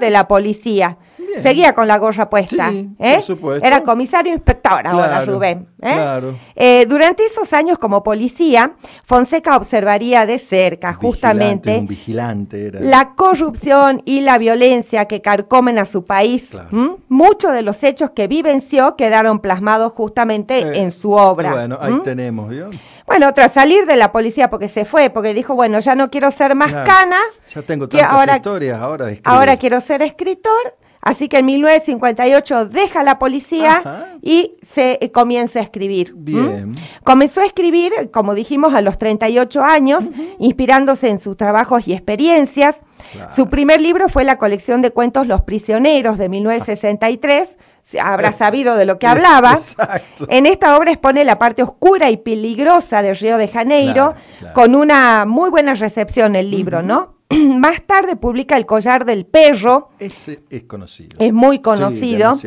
de 0.00 0.10
la 0.10 0.26
policía. 0.28 0.96
Bien. 1.26 1.42
Seguía 1.42 1.72
con 1.74 1.88
la 1.88 1.98
gorra 1.98 2.28
puesta. 2.28 2.70
Sí, 2.70 2.90
¿eh? 2.98 3.14
por 3.16 3.24
supuesto. 3.24 3.66
Era 3.66 3.82
comisario 3.82 4.32
inspector 4.32 4.86
ahora, 4.86 5.08
Claro, 5.08 5.32
Rubén. 5.34 5.68
¿eh? 5.80 5.92
claro. 5.94 6.34
Eh, 6.54 6.86
durante 6.86 7.24
esos 7.26 7.52
años 7.52 7.78
como 7.78 8.02
policía, 8.02 8.72
Fonseca 9.04 9.56
observaría 9.56 10.26
de 10.26 10.38
cerca 10.38 10.94
justamente 10.94 11.70
Vigilante, 11.70 11.78
un 11.80 11.86
vigilante 11.86 12.66
era. 12.68 12.80
la 12.80 13.14
corrupción 13.14 14.02
y 14.04 14.20
la 14.20 14.38
violencia 14.38 15.06
que 15.06 15.20
carcomen 15.22 15.78
a 15.78 15.84
su 15.84 16.04
país. 16.04 16.48
Claro. 16.50 16.68
¿m? 16.72 16.90
Muchos 17.08 17.52
de 17.52 17.62
los 17.62 17.82
hechos 17.82 18.10
que 18.10 18.26
vivenció 18.28 18.96
quedaron 18.96 19.40
plasmados 19.40 19.92
justamente 19.92 20.78
en 20.80 20.90
su 20.90 21.12
obra. 21.12 21.52
Bueno, 21.52 21.78
ahí 21.80 21.92
¿m? 21.92 22.00
tenemos, 22.02 22.48
¿vio? 22.50 22.70
Bueno, 23.06 23.34
tras 23.34 23.52
salir 23.52 23.84
de 23.86 23.96
la 23.96 24.12
policía 24.12 24.48
porque 24.48 24.68
se 24.68 24.84
fue, 24.84 25.10
porque 25.10 25.34
dijo, 25.34 25.54
bueno, 25.54 25.80
ya 25.80 25.94
no 25.94 26.10
quiero 26.10 26.30
ser 26.30 26.54
más 26.54 26.72
cana, 26.72 27.18
Ya 27.50 27.62
tengo 27.62 27.88
tantas 27.88 28.08
ahora- 28.10 28.36
historias, 28.36 28.78
ahora 28.80 29.10
escribo. 29.10 29.30
ahora 29.36 29.56
quiero 29.56 29.80
ser 29.80 30.02
escritor. 30.02 30.76
Así 31.02 31.28
que 31.28 31.38
en 31.38 31.46
1958 31.46 32.66
deja 32.66 33.02
la 33.02 33.18
policía 33.18 33.78
Ajá. 33.78 34.06
y 34.22 34.52
se 34.72 34.98
eh, 35.00 35.10
comienza 35.10 35.58
a 35.58 35.62
escribir. 35.62 36.12
Bien. 36.14 36.74
Comenzó 37.02 37.40
a 37.40 37.44
escribir, 37.44 37.92
como 38.12 38.34
dijimos, 38.34 38.72
a 38.74 38.80
los 38.80 38.98
38 38.98 39.62
años, 39.64 40.04
inspirándose 40.38 41.08
en 41.08 41.18
sus 41.18 41.36
trabajos 41.36 41.88
y 41.88 41.92
experiencias. 41.92 42.76
Claro. 43.12 43.34
Su 43.34 43.48
primer 43.48 43.80
libro 43.80 44.08
fue 44.08 44.22
la 44.24 44.38
colección 44.38 44.80
de 44.80 44.92
cuentos 44.92 45.26
Los 45.26 45.42
Prisioneros 45.42 46.18
de 46.18 46.28
1963. 46.28 47.56
Se- 47.84 48.00
Habrá 48.00 48.32
sabido 48.44 48.76
de 48.76 48.84
lo 48.84 48.98
que 49.00 49.08
hablaba. 49.08 49.54
Exacto. 49.54 50.26
En 50.28 50.46
esta 50.46 50.76
obra 50.76 50.92
expone 50.92 51.24
la 51.24 51.36
parte 51.38 51.62
oscura 51.64 52.10
y 52.10 52.16
peligrosa 52.16 53.02
de 53.02 53.12
Río 53.14 53.38
de 53.38 53.48
Janeiro, 53.48 53.92
Claro, 53.92 54.16
claro. 54.38 54.54
con 54.54 54.74
una 54.76 55.24
muy 55.26 55.50
buena 55.50 55.74
recepción 55.74 56.36
el 56.36 56.48
libro, 56.50 56.80
¿no? 56.82 57.11
Más 57.58 57.82
tarde 57.86 58.16
publica 58.16 58.56
El 58.56 58.66
collar 58.66 59.04
del 59.04 59.24
perro, 59.26 59.90
Ese 59.98 60.40
es 60.50 60.64
conocido. 60.64 61.16
es 61.18 61.32
muy 61.32 61.60
conocido. 61.60 62.38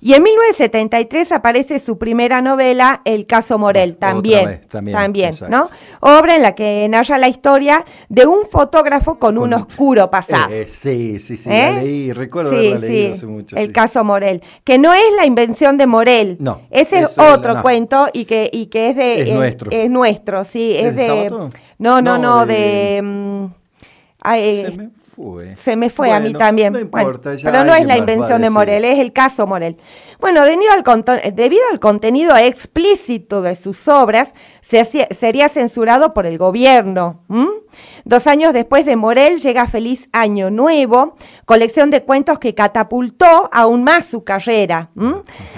y 0.00 0.14
en 0.14 0.22
1973 0.22 1.32
aparece 1.32 1.78
su 1.78 1.98
primera 1.98 2.40
novela, 2.42 3.00
El 3.04 3.26
caso 3.26 3.58
Morel, 3.58 3.96
también. 3.96 4.46
vez, 4.46 4.68
también. 4.68 5.34
¿no? 5.48 5.64
Obra 6.00 6.36
en 6.36 6.42
la 6.42 6.54
que 6.54 6.86
narra 6.88 7.18
la 7.18 7.28
historia 7.28 7.84
de 8.08 8.26
un 8.26 8.46
fotógrafo 8.46 9.18
con, 9.18 9.38
un 9.38 9.54
oscuro 9.54 10.10
pasado. 10.10 10.52
Eh, 10.52 10.66
sí, 10.68 11.18
sí, 11.18 11.36
sí, 11.36 11.48
¿Eh? 11.50 11.72
la 11.74 11.82
leí, 11.82 12.12
recuerdo 12.12 12.50
Sí, 12.50 12.56
haberla 12.68 12.78
leído 12.86 13.06
sí, 13.08 13.12
hace 13.12 13.26
mucho. 13.26 13.56
el 13.56 13.72
caso 13.72 14.04
Morel, 14.04 14.42
que 14.64 14.78
no 14.78 14.92
es 14.92 15.04
la 15.16 15.26
invención 15.26 15.76
de 15.78 15.86
Morel, 15.86 16.36
No, 16.40 16.60
ese 16.70 17.00
es 17.00 17.18
otro 17.18 17.54
no. 17.54 17.62
cuento 17.62 18.08
y 18.12 18.24
que 18.24 18.48
y 18.52 18.66
que 18.66 18.90
es 18.90 18.96
de 18.96 19.22
Es 19.22 19.30
nuestro. 19.32 19.70
es 19.70 19.90
nuestro, 19.90 20.44
sí, 20.44 20.74
es 20.76 20.84
¿Del 20.84 20.96
de 20.96 21.06
sábado? 21.06 21.48
no 21.78 22.02
no 22.02 22.18
no, 22.18 22.18
No, 22.18 22.46
de, 22.46 22.54
de- 22.54 23.02
mm, 23.02 23.46
ay, 24.24 24.64
Se 24.66 24.76
me 24.76 24.90
fue. 25.14 25.56
se 25.56 25.76
me 25.76 25.90
fue 25.90 26.10
a 26.10 26.18
mí 26.18 26.32
también. 26.32 26.72
No 26.72 26.80
importa, 26.80 27.30
pero 27.42 27.64
no 27.64 27.72
es 27.74 27.86
la 27.86 27.96
invención 27.96 28.42
de. 28.42 28.50
Morel, 28.50 28.84
es 28.84 28.98
el 28.98 29.12
caso 29.12 29.46
Morel. 29.46 29.76
Bueno, 30.20 30.44
debido 30.44 30.72
al, 30.72 30.82
debido 31.36 31.62
al 31.70 31.78
contenido 31.78 32.36
explícito 32.36 33.40
de 33.42 33.54
sus 33.54 33.86
obras, 33.86 34.34
se 34.62 34.80
hacía- 34.80 35.06
sería 35.18 35.48
censurado 35.48 36.14
por 36.14 36.26
el 36.26 36.38
gobierno. 36.38 37.20
Dos 38.04 38.26
años 38.26 38.52
después 38.52 38.84
de 38.86 38.96
Morel 38.96 39.38
llega 39.38 39.66
Feliz 39.66 40.08
Año 40.12 40.50
Nuevo, 40.50 41.16
colección 41.44 41.90
de 41.90 42.02
cuentos 42.02 42.38
que 42.38 42.54
catapultó 42.54 43.48
aún 43.52 43.84
más 43.84 44.06
su 44.06 44.24
carrera. 44.24 44.90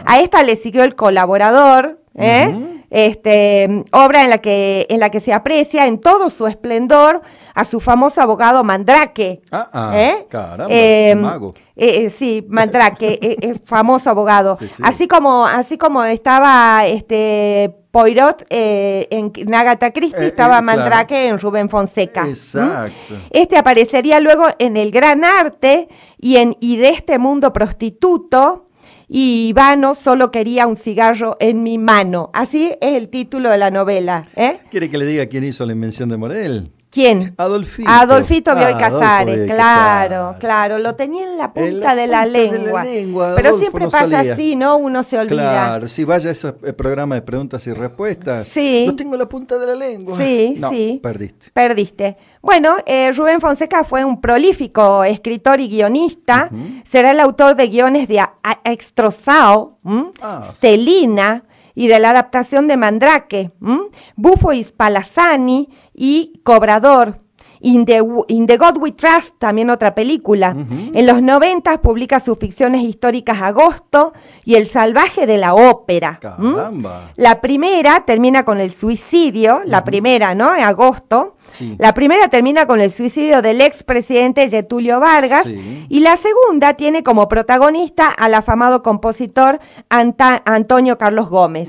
A 0.05 0.21
esta 0.21 0.43
le 0.43 0.57
siguió 0.57 0.83
El 0.85 0.95
Colaborador, 0.97 2.01
¿eh? 2.15 2.76
Este, 2.91 3.85
obra 3.93 4.23
en 4.25 4.31
la, 4.31 4.39
que, 4.39 4.87
en 4.89 5.01
la 5.01 5.11
que 5.11 5.21
se 5.21 5.33
aprecia 5.33 5.87
en 5.87 5.99
todo 6.01 6.31
su 6.31 6.47
esplendor 6.47 7.23
a 7.55 7.65
su 7.65 7.81
famoso 7.81 8.21
abogado 8.21 8.63
Mandrake. 8.65 9.41
Ah, 9.51 9.69
ah, 9.73 9.93
¿eh? 9.99 10.27
caramba, 10.29 10.67
Eh, 10.71 11.15
mago. 11.17 11.55
eh, 11.75 12.11
sí, 12.11 12.45
Mandrake, 12.49 13.19
eh, 13.21 13.37
eh, 13.41 13.55
famoso 13.65 14.11
abogado. 14.11 14.57
Sí, 14.59 14.69
sí. 14.69 14.83
Así 14.85 15.09
como 15.09 15.47
así 15.47 15.79
como 15.79 16.05
estaba 16.05 16.87
este 16.87 17.75
Poirot 17.91 18.45
eh, 18.51 19.09
en 19.11 19.55
Agatha 19.55 19.91
Christie, 19.91 20.19
Eh, 20.21 20.25
eh, 20.25 20.29
estaba 20.29 20.61
claro. 20.61 20.65
Mandrake 20.67 21.29
en 21.29 21.39
Rubén 21.39 21.71
Fonseca. 21.71 22.29
Exacto. 22.29 23.15
Este 23.31 23.57
aparecería 23.57 24.21
luego 24.21 24.45
en 24.59 24.77
El 24.77 24.91
Gran 24.91 25.25
Arte 25.25 25.89
y 26.19 26.37
en 26.37 26.55
Y 26.61 26.77
de 26.77 26.91
este 26.91 27.19
mundo 27.19 27.55
prostituto. 27.55 28.66
Y 29.09 29.49
Ivano 29.49 29.95
solo 29.95 30.33
quería 30.33 30.67
un 30.67 30.77
cigarro 30.77 31.37
en 31.39 31.63
mi 31.63 31.79
mano. 31.79 32.31
Así 32.33 32.73
es 32.81 32.95
el 32.95 33.09
título 33.09 33.51
de 33.51 33.59
la 33.59 33.71
novela. 33.71 34.29
¿eh? 34.35 34.59
¿Quiere 34.71 34.91
que 34.91 34.99
le 34.99 35.07
diga 35.07 35.27
quién 35.27 35.45
hizo 35.45 35.65
la 35.65 35.73
invención 35.73 36.09
de 36.09 36.17
Morel? 36.17 36.73
¿Quién? 36.97 37.35
Adolfito. 37.37 37.91
Adolfito 37.91 38.55
Bioy 38.55 38.73
Ah, 38.73 38.79
Casares, 38.79 39.35
Adolfo 39.35 39.45
Bioy 39.45 39.47
claro, 39.49 40.17
Casares. 40.17 40.41
claro, 40.41 40.79
lo 40.79 40.95
tenía 40.95 41.25
en 41.31 41.37
la 41.37 41.53
punta, 41.53 41.69
En 41.69 41.81
la 41.81 41.95
de, 41.95 42.07
la 42.07 42.23
punta 42.23 42.49
de 42.55 42.73
la 42.73 42.85
lengua. 42.85 43.33
Pero 43.37 43.49
Adolfo 43.49 43.59
siempre 43.59 43.85
no 43.85 43.91
pasa 43.91 44.09
salía. 44.09 44.33
así, 44.33 44.57
¿no? 44.57 44.77
Uno 44.79 45.03
se 45.03 45.19
olvida. 45.19 45.37
Claro, 45.37 45.89
si 45.89 46.05
vaya 46.05 46.31
a 46.31 46.33
ese 46.33 46.55
eh, 46.65 46.73
programa 46.73 47.17
de 47.17 47.21
preguntas 47.21 47.67
y 47.67 47.75
respuestas. 47.75 48.49
Sí. 48.49 48.85
Lo 48.87 48.97
tengo 48.97 49.13
en 49.13 49.19
la 49.19 49.29
punta 49.29 49.59
de 49.59 49.67
la 49.67 49.75
lengua. 49.75 50.17
Sí, 50.17 50.55
No, 50.59 50.71
sí. 50.71 50.99
Perdiste. 51.03 51.51
Perdiste. 51.53 52.17
Bueno, 52.41 52.77
eh, 52.87 53.13
Rubén 53.13 53.43
Fonseca 53.43 53.85
fue 53.85 54.03
un 54.03 54.19
prolífico 54.23 55.05
escritor 55.05 55.61
y 55.61 55.69
guionista. 55.69 56.49
Será 56.85 57.11
el 57.11 57.21
autor 57.21 57.57
de 57.57 57.67
guiones 57.69 58.09
de 58.09 58.23
Extrosao. 58.65 59.77
Ah. 60.23 60.41
Celina 60.61 61.45
y 61.77 61.87
de 61.87 62.01
la 62.01 62.11
adaptación 62.11 62.67
de 62.67 62.77
Mandrake, 62.77 63.53
¿m? 63.63 63.79
Bufo 64.17 64.53
y 64.53 64.65
Spallanzani 64.65 65.69
y 65.95 66.41
Cobrador. 66.43 67.21
In 67.67 67.85
the, 67.85 68.01
In 68.29 68.47
the 68.47 68.59
God 68.59 68.77
We 68.79 68.93
Trust, 68.93 69.35
también 69.39 69.71
otra 69.71 69.93
película. 69.93 70.55
En 70.95 71.05
los 71.05 71.21
90 71.21 71.83
publica 71.83 72.21
sus 72.21 72.39
ficciones 72.39 72.83
históricas 72.83 73.43
Agosto 73.43 74.13
y 74.45 74.55
El 74.55 74.69
salvaje 74.69 75.27
de 75.27 75.37
la 75.37 75.53
ópera. 75.55 76.21
¿m? 76.39 76.55
Caramba. 76.55 77.11
La 77.17 77.41
primera 77.41 78.05
termina 78.07 78.45
con 78.45 78.61
el 78.61 78.71
suicidio, 78.71 79.63
la 79.65 79.83
primera, 79.83 80.35
¿no? 80.37 80.55
En 80.55 80.63
agosto. 80.63 81.35
Sí. 81.49 81.75
La 81.79 81.93
primera 81.93 82.29
termina 82.29 82.67
con 82.67 82.81
el 82.81 82.93
suicidio 82.93 83.43
del 83.43 83.61
expresidente 83.61 84.49
Getulio 84.49 85.01
Vargas 85.01 85.45
Sí. 85.45 85.87
y 85.89 86.01
la 86.01 86.17
segunda 86.19 86.75
tiene 86.75 87.03
como 87.03 87.29
protagonista 87.29 88.09
al 88.09 88.35
afamado 88.35 88.85
compositor 88.85 89.59
Anta- 89.91 90.43
Antonio 90.45 90.99
Carlos 90.99 91.29
Gómez. 91.29 91.69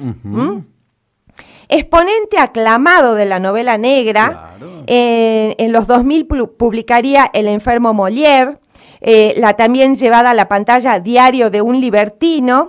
Exponente 1.70 2.38
aclamado 2.38 3.16
de 3.16 3.26
la 3.26 3.40
novela 3.40 3.78
negra, 3.78 4.54
Claro. 4.58 4.84
eh, 4.88 5.56
en 5.58 5.72
los 5.72 5.86
2000 5.88 6.28
pu- 6.28 6.50
publicaría 6.58 7.30
El 7.34 7.48
enfermo 7.48 7.94
Molière, 7.94 8.58
eh, 9.02 9.36
la 9.38 9.54
también 9.54 9.96
llevada 9.96 10.32
a 10.32 10.34
la 10.34 10.48
pantalla 10.48 11.00
Diario 11.00 11.50
de 11.50 11.62
un 11.62 11.80
libertino, 11.82 12.68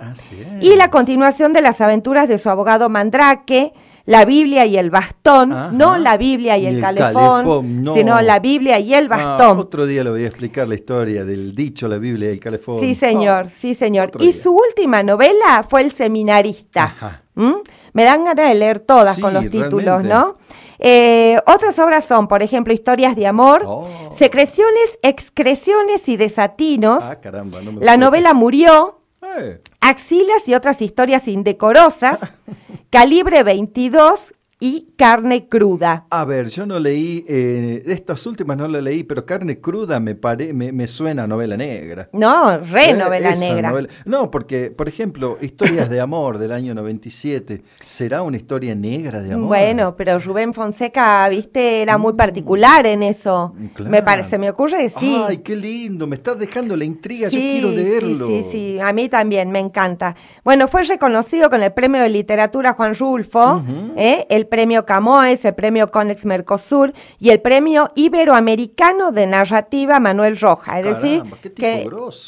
y 0.61 0.75
la 0.75 0.89
continuación 0.91 1.53
de 1.53 1.61
las 1.61 1.79
aventuras 1.81 2.27
de 2.27 2.37
su 2.37 2.49
abogado 2.49 2.89
Mandrake, 2.89 3.73
la 4.05 4.25
Biblia 4.25 4.65
y 4.65 4.75
el 4.77 4.89
bastón, 4.89 5.53
Ajá. 5.53 5.69
no 5.71 5.97
la 5.97 6.17
Biblia 6.17 6.57
y 6.57 6.63
Y 6.63 6.67
el, 6.67 6.75
el 6.77 6.81
calefón, 6.81 7.13
calefón, 7.43 7.83
no. 7.83 7.93
sino 7.93 8.19
la 8.21 8.39
Biblia 8.39 8.79
y 8.79 8.93
el 8.95 9.05
Ah, 9.05 9.17
bastón. 9.37 9.59
otro 9.59 9.85
día 9.85 10.03
le 10.03 10.09
voy 10.09 10.23
a 10.23 10.27
explicar 10.27 10.67
la 10.67 10.75
historia 10.75 11.23
del 11.23 11.53
dicho, 11.55 11.87
la 11.87 11.97
Biblia 11.99 12.29
y 12.29 12.33
el 12.33 12.39
calefón. 12.39 12.79
sí, 12.79 12.95
señor, 12.95 13.45
Oh. 13.45 13.49
sí, 13.49 13.75
señor. 13.75 14.11
Y 14.19 14.31
día. 14.31 14.41
su 14.41 14.51
última 14.51 15.03
novela 15.03 15.63
fue 15.69 15.81
El 15.81 15.91
seminarista. 15.91 16.83
Ajá. 16.85 17.21
¿Mm? 17.35 17.53
Me 17.93 18.03
dan 18.03 18.23
ganas 18.25 18.47
de 18.49 18.55
leer 18.55 18.79
todas 18.79 19.15
Sí, 19.15 19.21
con 19.21 19.33
los 19.33 19.49
títulos, 19.49 19.83
realmente. 20.03 20.13
¿no? 20.13 20.37
Eh, 20.79 21.37
otras 21.47 21.77
obras 21.79 22.05
son, 22.05 22.27
por 22.27 22.41
ejemplo, 22.43 22.73
Historias 22.73 23.15
de 23.15 23.27
amor, 23.27 23.63
Oh. 23.67 23.87
Secreciones, 24.17 24.97
Excreciones 25.01 26.07
y 26.07 26.15
Desatinos. 26.17 27.03
Ah, 27.03 27.17
caramba, 27.19 27.61
no 27.61 27.71
me 27.73 27.79
lo 27.79 27.85
La 27.85 27.97
novela 27.97 28.33
murió, 28.33 28.99
Eh, 29.37 29.61
Axilas 29.81 30.47
y 30.47 30.55
otras 30.55 30.81
historias 30.81 31.27
indecorosas, 31.27 32.19
Calibre 32.89 33.43
22 33.43 34.33
y 34.61 34.87
Carne 34.97 35.47
cruda. 35.47 36.05
A 36.09 36.25
ver, 36.25 36.49
yo 36.49 36.65
no 36.65 36.79
leí, 36.79 37.23
eh, 37.29 37.81
estas 37.87 38.25
últimas 38.25 38.57
no 38.57 38.67
las 38.67 38.83
leí, 38.83 39.03
pero 39.03 39.25
Carne 39.25 39.59
Cruda 39.61 40.01
me, 40.01 40.15
pare, 40.15 40.51
me, 40.51 40.73
me 40.73 40.85
suena 40.87 41.23
a 41.23 41.27
novela 41.27 41.55
negra. 41.55 42.09
No, 42.11 42.57
re 42.57 42.89
Eh, 42.89 42.93
novela 42.93 43.31
negra. 43.35 43.69
novela- 43.69 43.87
No, 44.03 44.29
porque, 44.29 44.69
por 44.69 44.89
ejemplo, 44.89 45.37
Historias 45.41 45.89
de 45.89 46.01
Amor 46.01 46.37
del 46.39 46.51
año 46.51 46.75
97, 46.75 47.61
¿será 47.85 48.21
una 48.21 48.35
historia 48.35 48.75
negra 48.75 49.21
de 49.21 49.31
amor? 49.33 49.47
Bueno, 49.47 49.95
pero 49.95 50.19
Rubén 50.19 50.53
Fonseca, 50.53 51.29
viste, 51.29 51.81
era 51.81 51.97
muy 51.97 52.13
particular 52.13 52.85
en 52.85 53.03
eso. 53.03 53.53
Mm, 53.57 53.65
claro. 53.67 53.91
Me 53.91 54.03
parece, 54.03 54.37
me 54.37 54.49
ocurre 54.49 54.79
que 54.79 54.89
sí. 54.89 55.23
Ay, 55.25 55.37
qué 55.37 55.55
lindo, 55.55 56.05
me 56.05 56.17
estás 56.17 56.37
dejando 56.37 56.75
la 56.75 56.83
intriga, 56.83 57.29
yo 57.29 57.39
quiero 57.39 57.71
leerlo. 57.71 58.27
Sí, 58.27 58.41
sí, 58.43 58.49
sí, 58.51 58.79
a 58.81 58.91
mí 58.91 59.07
también 59.07 59.51
me 59.51 59.59
encanta. 59.59 60.17
Bueno, 60.43 60.67
fue 60.67 60.83
reconocido 60.83 61.49
con 61.49 61.63
el 61.63 61.71
premio 61.71 62.01
de 62.01 62.09
literatura 62.09 62.73
Juan 62.73 62.93
Rulfo, 62.93 63.55
Ujú. 63.55 63.93
¿eh? 63.95 64.25
el 64.29 64.47
premio 64.49 64.85
Camoes, 64.85 65.45
el 65.45 65.53
premio 65.55 65.91
Conex 65.91 66.25
Mercosur 66.25 66.93
y 67.19 67.29
el 67.29 67.39
premio 67.39 67.89
Iberoamericano 67.95 69.11
de 69.11 69.27
Narrativa 69.27 69.99
Manuel 69.99 70.37
Roja. 70.39 70.79
Es 70.79 70.85
decir, 70.85 71.19
Caramba, 71.19 71.37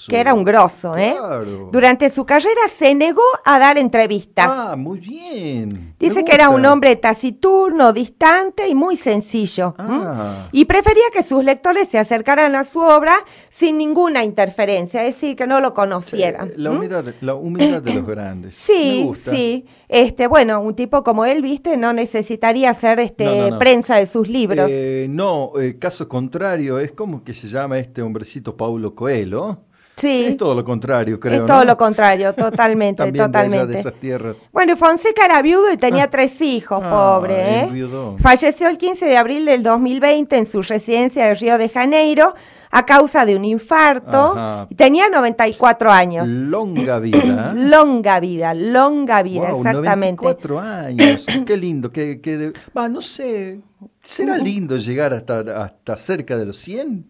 que, 0.08 0.20
era 0.20 0.34
un 0.34 0.44
grosso. 0.44 0.96
¿eh? 0.96 1.16
Claro. 1.18 1.70
Durante 1.72 2.10
su 2.10 2.26
carrera 2.26 2.62
se 2.78 2.96
negó 2.96 3.24
a 3.44 3.60
dar 3.60 3.78
entrevistas. 3.78 4.48
Ah, 4.50 4.76
muy 4.78 5.00
bien. 5.00 5.96
Dice 6.00 6.24
que 6.24 6.34
era 6.34 6.50
un 6.50 6.66
hombre 6.66 6.96
taciturno, 6.96 7.94
distante 7.94 8.68
y 8.68 8.76
muy 8.76 8.96
sencillo. 8.96 9.76
Ah. 9.78 10.48
Y 10.52 10.66
prefería 10.66 11.04
que 11.14 11.24
sus 11.24 11.44
lectores 11.44 11.90
se 11.90 12.00
acercaran 12.00 12.56
a 12.56 12.64
su 12.64 12.80
obra 12.80 13.16
sin 13.50 13.78
ninguna 13.78 14.24
interferencia, 14.24 15.04
es 15.06 15.16
decir, 15.16 15.36
que 15.36 15.48
no 15.48 15.60
lo 15.60 15.74
conocieran. 15.74 16.50
Sí, 16.50 16.54
la, 16.58 16.72
humildad, 16.72 17.06
la 17.22 17.36
humildad 17.36 17.82
de 17.82 17.94
los 17.94 18.06
grandes. 18.08 18.56
me 18.68 18.76
Sí, 18.76 19.04
gusta. 19.04 19.32
sí. 19.32 19.66
Este, 19.94 20.28
bueno, 20.28 20.62
un 20.62 20.74
tipo 20.74 21.04
como 21.04 21.26
él, 21.26 21.42
viste, 21.42 21.76
no 21.76 21.92
necesitaría 21.92 22.70
hacer 22.70 23.02
este 23.02 23.26
No, 23.26 23.36
no, 23.36 23.50
no. 23.50 23.60
prensa 23.60 23.98
de 23.98 24.06
sus 24.06 24.30
libros. 24.30 24.70
Eh, 24.72 25.08
no, 25.10 25.52
eh, 25.60 25.78
caso 25.78 26.08
contrario, 26.08 26.80
es 26.80 26.94
como 26.94 27.26
que 27.26 27.34
se 27.34 27.50
llama 27.50 27.78
este 27.78 28.02
hombrecito 28.02 28.56
Paulo 28.56 28.96
Coelho. 28.96 29.58
sí, 29.98 30.24
Es 30.30 30.38
todo 30.38 30.56
lo 30.56 30.64
contrario, 30.64 31.20
creo. 31.20 31.42
es 31.42 31.46
todo 31.46 31.60
¿no? 31.60 31.66
lo 31.66 31.78
contrario, 31.78 32.34
totalmente, 32.36 33.04
También 33.04 33.30
de 33.32 33.38
de 33.40 33.44
totalmente. 33.50 33.80
esas 33.80 33.94
tierras. 33.96 34.38
Bueno, 34.54 34.78
Fonseca 34.78 35.26
era 35.26 35.42
viudo 35.42 35.70
y 35.74 35.76
tenía 35.78 36.04
Ah. 36.06 36.10
tres 36.10 36.42
hijos, 36.42 36.80
Ah, 36.82 37.18
pobre, 37.18 37.60
¿eh? 37.64 37.88
Falleció 38.20 38.70
el 38.70 38.78
15 38.78 39.06
de 39.06 39.18
abril 39.18 39.44
del 39.46 39.62
2020 39.62 40.38
en 40.38 40.46
su 40.46 40.62
residencia 40.62 41.26
de 41.26 41.34
Río 41.34 41.58
de 41.58 41.68
Janeiro 41.68 42.34
a 42.72 42.86
causa 42.86 43.26
de 43.26 43.36
un 43.36 43.46
infarto 43.46 44.32
Ajá. 44.32 44.68
y 44.70 44.76
tenía 44.76 45.10
94 45.10 45.92
años. 45.92 46.28
Longa 46.28 47.00
vida. 47.00 47.54
Longa 47.56 48.20
vida, 48.20 48.54
longa 48.54 49.22
vida, 49.22 49.50
Guau, 49.52 49.58
exactamente. 49.58 50.24
94 50.24 50.60
años. 50.60 51.26
Qué 51.46 51.58
lindo. 51.58 51.92
Que, 51.92 52.22
que 52.22 52.38
de- 52.38 52.54
no 52.90 53.02
sé. 53.02 53.60
¿Será 54.02 54.38
lindo 54.38 54.78
llegar 54.78 55.14
hasta, 55.14 55.40
hasta 55.64 55.98
cerca 55.98 56.38
de 56.38 56.46
los 56.46 56.58
100? 56.58 57.06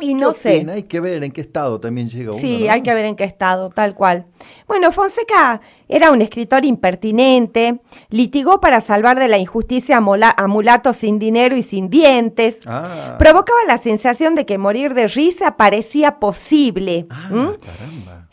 Y 0.00 0.08
¿Qué 0.08 0.14
no 0.14 0.32
sé. 0.32 0.66
Hay 0.70 0.84
que 0.84 1.00
ver 1.00 1.22
en 1.22 1.32
qué 1.32 1.42
estado 1.42 1.78
también 1.78 2.08
llega 2.08 2.30
uno. 2.30 2.40
Sí, 2.40 2.64
¿no? 2.64 2.72
hay 2.72 2.82
que 2.82 2.94
ver 2.94 3.04
en 3.04 3.14
qué 3.16 3.24
estado, 3.24 3.70
tal 3.70 3.94
cual. 3.94 4.24
Bueno, 4.66 4.90
Fonseca 4.90 5.60
era 5.92 6.10
un 6.10 6.22
escritor 6.22 6.64
impertinente, 6.64 7.80
litigó 8.10 8.60
para 8.60 8.80
salvar 8.80 9.18
de 9.18 9.28
la 9.28 9.38
injusticia 9.38 9.98
a, 9.98 10.46
mulatos 10.48 10.96
sin 10.96 11.18
dinero 11.18 11.56
y 11.56 11.62
sin 11.62 11.90
dientes, 11.90 12.58
Ah, 12.66 13.16
provocaba 13.18 13.58
la 13.66 13.78
sensación 13.78 14.34
de 14.34 14.46
que 14.46 14.58
morir 14.58 14.94
de 14.94 15.06
risa 15.06 15.56
parecía 15.56 16.18
posible. 16.18 17.06
ah. 17.10 17.52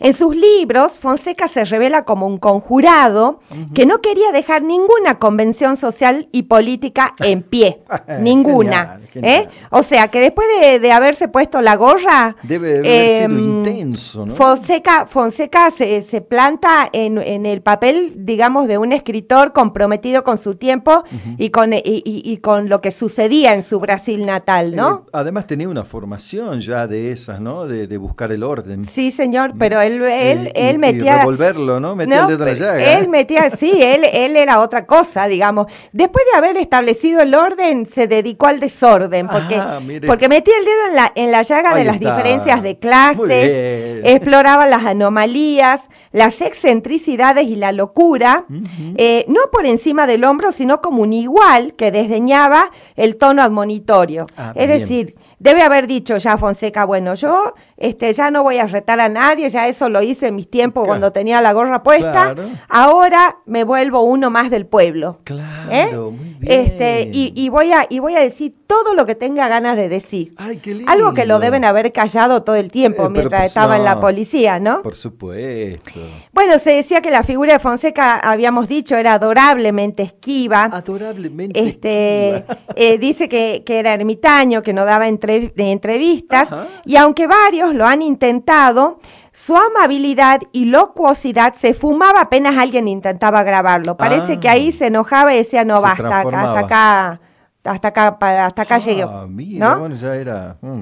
En 0.01 0.13
sus 0.13 0.33
libros, 0.33 0.97
Fonseca 0.97 1.49
se 1.49 1.65
revela 1.65 2.05
como 2.05 2.25
un 2.25 2.37
conjurado 2.37 3.41
que 3.75 3.85
no 3.85 3.99
quería 3.99 4.31
dejar 4.31 4.61
ninguna 4.61 5.19
convención 5.19 5.75
social 5.75 6.29
y 6.31 6.43
política 6.43 7.15
en 7.19 7.41
pie. 7.43 7.81
ninguna. 8.21 8.99
Genial, 9.01 9.09
genial. 9.11 9.41
¿eh? 9.43 9.49
O 9.71 9.83
sea, 9.83 10.07
que 10.07 10.21
después 10.21 10.47
de, 10.61 10.79
de 10.79 10.91
haberse 10.93 11.27
puesto 11.27 11.61
la 11.61 11.75
gorra... 11.75 12.37
Debe 12.43 12.77
haber 12.79 12.85
sido 12.85 13.25
em, 13.25 13.39
intenso, 13.39 14.25
¿no? 14.25 14.35
Fonseca, 14.35 15.05
Fonseca 15.05 15.69
se, 15.71 16.01
se 16.03 16.21
planta 16.21 16.87
en, 16.93 17.17
en 17.17 17.45
el 17.49 17.61
papel, 17.61 18.13
digamos, 18.17 18.67
de 18.67 18.77
un 18.77 18.91
escritor 18.93 19.51
comprometido 19.53 20.23
con 20.23 20.37
su 20.37 20.55
tiempo 20.55 21.03
y, 21.37 21.49
con, 21.49 21.73
y, 21.73 21.77
y- 21.83 22.03
y 22.23 22.37
con 22.37 22.69
lo 22.69 22.79
que 22.81 22.91
sucedía 22.91 23.53
en 23.53 23.63
su 23.63 23.79
Brasil 23.79 24.25
natal, 24.25 24.75
¿no? 24.75 25.03
Eh, 25.07 25.09
además 25.13 25.47
tenía 25.47 25.67
una 25.67 25.83
formación 25.83 26.59
ya 26.59 26.87
de 26.87 27.11
esas, 27.11 27.41
¿no? 27.41 27.65
De, 27.67 27.87
de 27.87 27.97
buscar 27.97 28.31
el 28.31 28.43
orden. 28.43 28.85
Sí, 28.85 29.11
señor, 29.11 29.53
pero 29.59 29.81
él, 29.81 30.01
él, 30.03 30.47
Eh, 30.47 30.53
y- 30.55 30.59
él 30.69 30.79
metía... 30.79 31.17
revolverlo, 31.17 31.79
¿no? 31.79 31.95
Metía 31.95 32.15
No, 32.15 32.21
el 32.29 32.37
dedo 32.37 32.47
en 32.47 32.53
la 32.53 32.59
pero 32.59 32.65
llaga. 32.77 32.99
Él 32.99 33.09
metía, 33.09 33.49
sí, 33.51 33.71
él, 33.81 34.05
él 34.11 34.35
era 34.37 34.59
otra 34.61 34.85
cosa, 34.85 35.27
digamos. 35.27 35.67
Después 35.91 36.23
de 36.31 36.37
haber 36.37 36.57
establecido 36.57 37.21
el 37.21 37.33
orden, 37.35 37.85
se 37.85 38.07
dedicó 38.07 38.47
al 38.47 38.59
desorden, 38.59 39.27
porque, 39.27 39.55
Ah, 39.55 39.79
porque 40.07 40.29
metía 40.29 40.53
el 40.59 40.65
dedo 40.65 40.87
en 40.89 40.95
la, 40.95 41.11
en 41.15 41.31
la 41.31 41.41
llaga 41.41 41.73
de 41.75 41.83
las 41.85 41.95
está. 41.95 42.15
diferencias 42.15 42.63
de 42.63 42.77
clases, 42.79 44.01
exploraba 44.03 44.65
las 44.67 44.85
anomalías, 44.85 45.81
las 46.11 46.41
excentricidades 46.41 47.47
y 47.47 47.55
la 47.55 47.71
locura, 47.71 48.45
eh, 48.97 49.25
no 49.27 49.41
por 49.51 49.65
encima 49.65 50.07
del 50.07 50.23
hombro, 50.23 50.51
sino 50.51 50.81
como 50.81 51.03
un 51.03 51.13
igual 51.13 51.73
que 51.75 51.91
desdeñaba 51.91 52.71
el 52.95 53.17
tono 53.17 53.41
admonitorio. 53.41 54.25
Ah, 54.35 54.53
es 54.55 54.67
bien. 54.67 54.79
decir, 54.79 55.15
debe 55.39 55.61
haber 55.63 55.87
dicho 55.87 56.17
ya 56.17 56.37
Fonseca, 56.37 56.85
bueno, 56.85 57.13
yo 57.15 57.53
este, 57.77 58.11
ya 58.13 58.29
no 58.29 58.43
voy 58.43 58.57
a 58.59 58.67
retar 58.67 58.99
a 58.99 59.09
nadie, 59.09 59.49
ya 59.49 59.67
eso 59.67 59.89
lo 59.89 60.01
hice 60.01 60.27
en 60.27 60.35
mis 60.35 60.49
tiempos 60.49 60.83
Claro. 60.83 60.87
cuando 60.89 61.11
tenía 61.11 61.41
la 61.41 61.53
gorra 61.53 61.81
puesta, 61.81 62.33
Claro. 62.33 62.49
ahora 62.67 63.37
me 63.45 63.63
vuelvo 63.63 64.01
uno 64.03 64.29
más 64.29 64.49
del 64.49 64.65
pueblo. 64.65 65.19
Claro, 65.23 65.71
¿eh? 65.71 65.87
muy 66.11 66.35
bien. 66.39 66.65
Este, 66.65 67.09
y, 67.11 67.33
y 67.35 67.49
voy 67.49 67.71
a, 67.71 67.87
y 67.89 67.99
voy 67.99 68.15
a 68.15 68.19
decir 68.19 68.53
todo 68.67 68.93
lo 68.93 69.05
que 69.05 69.15
tenga 69.15 69.47
ganas 69.47 69.75
de 69.75 69.89
decir. 69.89 70.33
Ay, 70.37 70.57
qué 70.57 70.75
lindo. 70.75 70.91
Algo 70.91 71.13
que 71.13 71.25
lo 71.25 71.39
deben 71.39 71.65
haber 71.65 71.91
callado 71.91 72.43
todo 72.43 72.55
el 72.55 72.69
tiempo 72.71 73.05
Eh, 73.05 73.09
mientras 73.09 73.41
pues 73.41 73.47
estaba 73.51 73.77
en 73.77 73.83
la 73.83 73.99
policía, 73.99 74.59
¿no? 74.59 74.81
Por 74.83 74.93
supuesto. 74.95 75.99
Bueno, 76.33 76.59
se 76.59 76.71
decía 76.73 77.01
que 77.01 77.09
la 77.11 77.23
figura 77.23 77.53
de 77.53 77.59
Fonseca, 77.59 78.19
habíamos 78.19 78.67
dicho, 78.67 78.95
era 78.95 79.13
adorablemente 79.13 80.03
esquiva. 80.03 80.65
Adorablemente. 80.65 81.59
Este, 81.59 82.35
esquiva. 82.37 82.57
eh, 82.75 82.97
dice 82.99 83.27
que, 83.29 83.63
que 83.65 83.79
era 83.79 83.93
ermitaño, 83.93 84.61
que 84.61 84.73
no 84.73 84.85
daba 84.85 85.07
entre- 85.07 85.28
de 85.29 85.71
entrevistas, 85.71 86.51
Ajá. 86.51 86.67
y 86.85 86.95
aunque 86.97 87.27
varios 87.27 87.73
lo 87.75 87.85
han 87.85 88.01
intentado, 88.01 88.99
su 89.31 89.55
amabilidad 89.55 90.41
y 90.51 90.65
locuosidad 90.65 91.53
se 91.53 91.73
fumaba 91.73 92.21
apenas 92.21 92.57
alguien 92.57 92.87
intentaba 92.87 93.43
grabarlo. 93.43 93.95
Parece 93.95 94.33
Ah. 94.33 94.39
que 94.39 94.49
ahí 94.49 94.71
se 94.71 94.87
enojaba 94.87 95.33
y 95.33 95.37
decía, 95.37 95.63
no, 95.63 95.77
Se 95.77 95.83
basta, 95.83 96.19
hasta 96.21 96.59
acá, 96.59 97.19
hasta 97.63 97.87
acá, 97.89 98.17
hasta 98.45 98.61
acá 98.63 98.77
llegué. 98.79 99.03
Ah, 99.03 99.25
mira, 99.29 99.69
¿no? 99.75 99.79
bueno, 99.79 99.95
ya 99.95 100.15
era. 100.15 100.57
mm, 100.61 100.81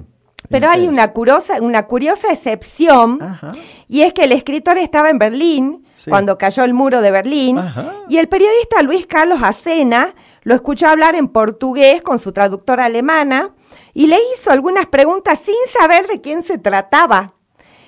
Pero 0.50 0.70
hay 0.70 0.88
una 0.88 1.12
curiosa, 1.12 1.62
una 1.62 1.84
curiosa 1.88 2.32
excepción, 2.32 3.20
Ajá. 3.22 3.52
y 3.90 4.02
es 4.02 4.14
que 4.14 4.24
el 4.24 4.32
escritor 4.32 4.78
estaba 4.78 5.10
en 5.10 5.18
Berlín 5.20 5.84
Sí. 5.96 6.10
cuando 6.10 6.38
cayó 6.38 6.64
el 6.64 6.74
muro 6.74 7.02
de 7.02 7.12
Berlín, 7.12 7.58
Ajá. 7.58 7.92
y 8.08 8.18
el 8.18 8.28
periodista 8.30 8.82
Luis 8.84 9.06
Carlos 9.08 9.40
Acena 9.44 10.14
lo 10.48 10.56
escuchó 10.56 10.88
hablar 10.88 11.14
en 11.16 11.28
portugués 11.28 12.02
con 12.02 12.20
su 12.20 12.32
traductora 12.32 12.86
alemana 12.86 13.50
y 13.94 14.08
le 14.08 14.16
hizo 14.34 14.50
algunas 14.50 14.86
preguntas 14.86 15.40
sin 15.44 15.54
saber 15.78 16.08
de 16.08 16.22
quién 16.22 16.42
se 16.44 16.58
trataba. 16.58 17.34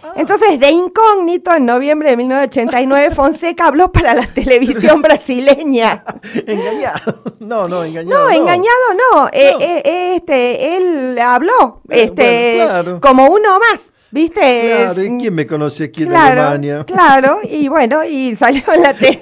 Ah. 0.03 0.11
Entonces, 0.17 0.59
de 0.59 0.69
incógnito, 0.69 1.53
en 1.53 1.65
noviembre 1.65 2.09
de 2.09 2.17
1989, 2.17 3.11
Fonseca 3.15 3.67
habló 3.67 3.93
para 3.93 4.13
la 4.13 4.27
televisión 4.33 5.01
brasileña. 5.07 6.03
Engañado. 6.45 7.21
No, 7.39 7.69
no, 7.69 7.85
engañado. 7.85 8.25
No, 8.25 8.29
engañado 8.29 8.85
no. 9.13 9.29
Eh, 9.31 9.51
No. 9.53 9.61
eh, 9.61 9.81
eh, 9.85 10.15
este, 10.17 10.75
él 10.77 11.17
habló, 11.17 11.81
Eh, 11.89 12.03
este, 12.03 12.55
bueno, 12.57 12.71
claro. 12.71 12.99
como 13.01 13.27
uno 13.27 13.57
más, 13.59 13.79
¿viste? 14.11 14.73
Claro, 14.75 15.03
¿y 15.03 15.17
quién 15.17 15.35
me 15.35 15.45
conoce 15.47 15.85
aquí 15.85 16.03
en 16.03 16.15
Alemania? 16.15 16.83
claro, 16.87 17.39
y 17.43 17.67
bueno, 17.67 18.03
y 18.03 18.35
salió 18.35 18.63
en 18.73 18.81
la 18.81 18.93
tele. 18.93 19.21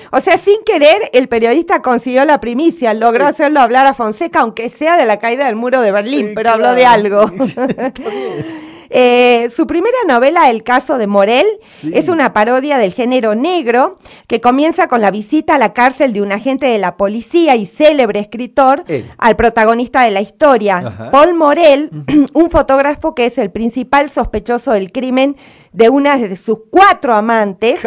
o 0.10 0.20
sea, 0.20 0.38
sin 0.38 0.62
querer, 0.64 1.10
el 1.12 1.28
periodista 1.28 1.82
consiguió 1.82 2.24
la 2.24 2.40
primicia, 2.40 2.94
logró 2.94 3.26
hacerlo 3.26 3.60
hablar 3.60 3.86
a 3.86 3.94
Fonseca, 3.94 4.40
aunque 4.40 4.68
sea 4.70 4.96
de 4.96 5.06
la 5.06 5.18
caída 5.18 5.46
del 5.46 5.56
muro 5.56 5.80
de 5.80 5.92
Berlín, 5.92 6.28
Sí, 6.28 6.32
pero 6.34 6.50
habló 6.50 6.74
de 6.74 6.86
algo. 6.86 7.30
Eh, 8.94 9.48
su 9.56 9.66
primera 9.66 9.96
novela, 10.06 10.50
El 10.50 10.62
caso 10.62 10.98
de 10.98 11.06
Morel, 11.06 11.46
Sí. 11.64 11.90
es 11.94 12.10
una 12.10 12.34
parodia 12.34 12.76
del 12.76 12.92
género 12.92 13.34
negro 13.34 13.96
que 14.26 14.42
comienza 14.42 14.86
con 14.86 15.00
la 15.00 15.10
visita 15.10 15.54
a 15.54 15.58
la 15.58 15.72
cárcel 15.72 16.12
de 16.12 16.20
un 16.20 16.30
agente 16.30 16.66
de 16.66 16.76
la 16.76 16.98
policía 16.98 17.56
y 17.56 17.64
célebre 17.64 18.20
escritor 18.20 18.84
Él. 18.88 19.10
al 19.16 19.34
protagonista 19.36 20.02
de 20.02 20.10
la 20.10 20.20
historia, 20.20 20.76
Ajá. 20.84 21.10
Paul 21.10 21.32
Morel, 21.34 21.88
un 22.34 22.50
fotógrafo 22.50 23.14
que 23.14 23.24
es 23.26 23.38
el 23.38 23.50
principal 23.50 24.10
sospechoso 24.10 24.72
del 24.72 24.92
crimen 24.92 25.36
de 25.72 25.88
una 25.88 26.16
de 26.18 26.36
sus 26.36 26.58
cuatro 26.70 27.14
amantes, 27.14 27.80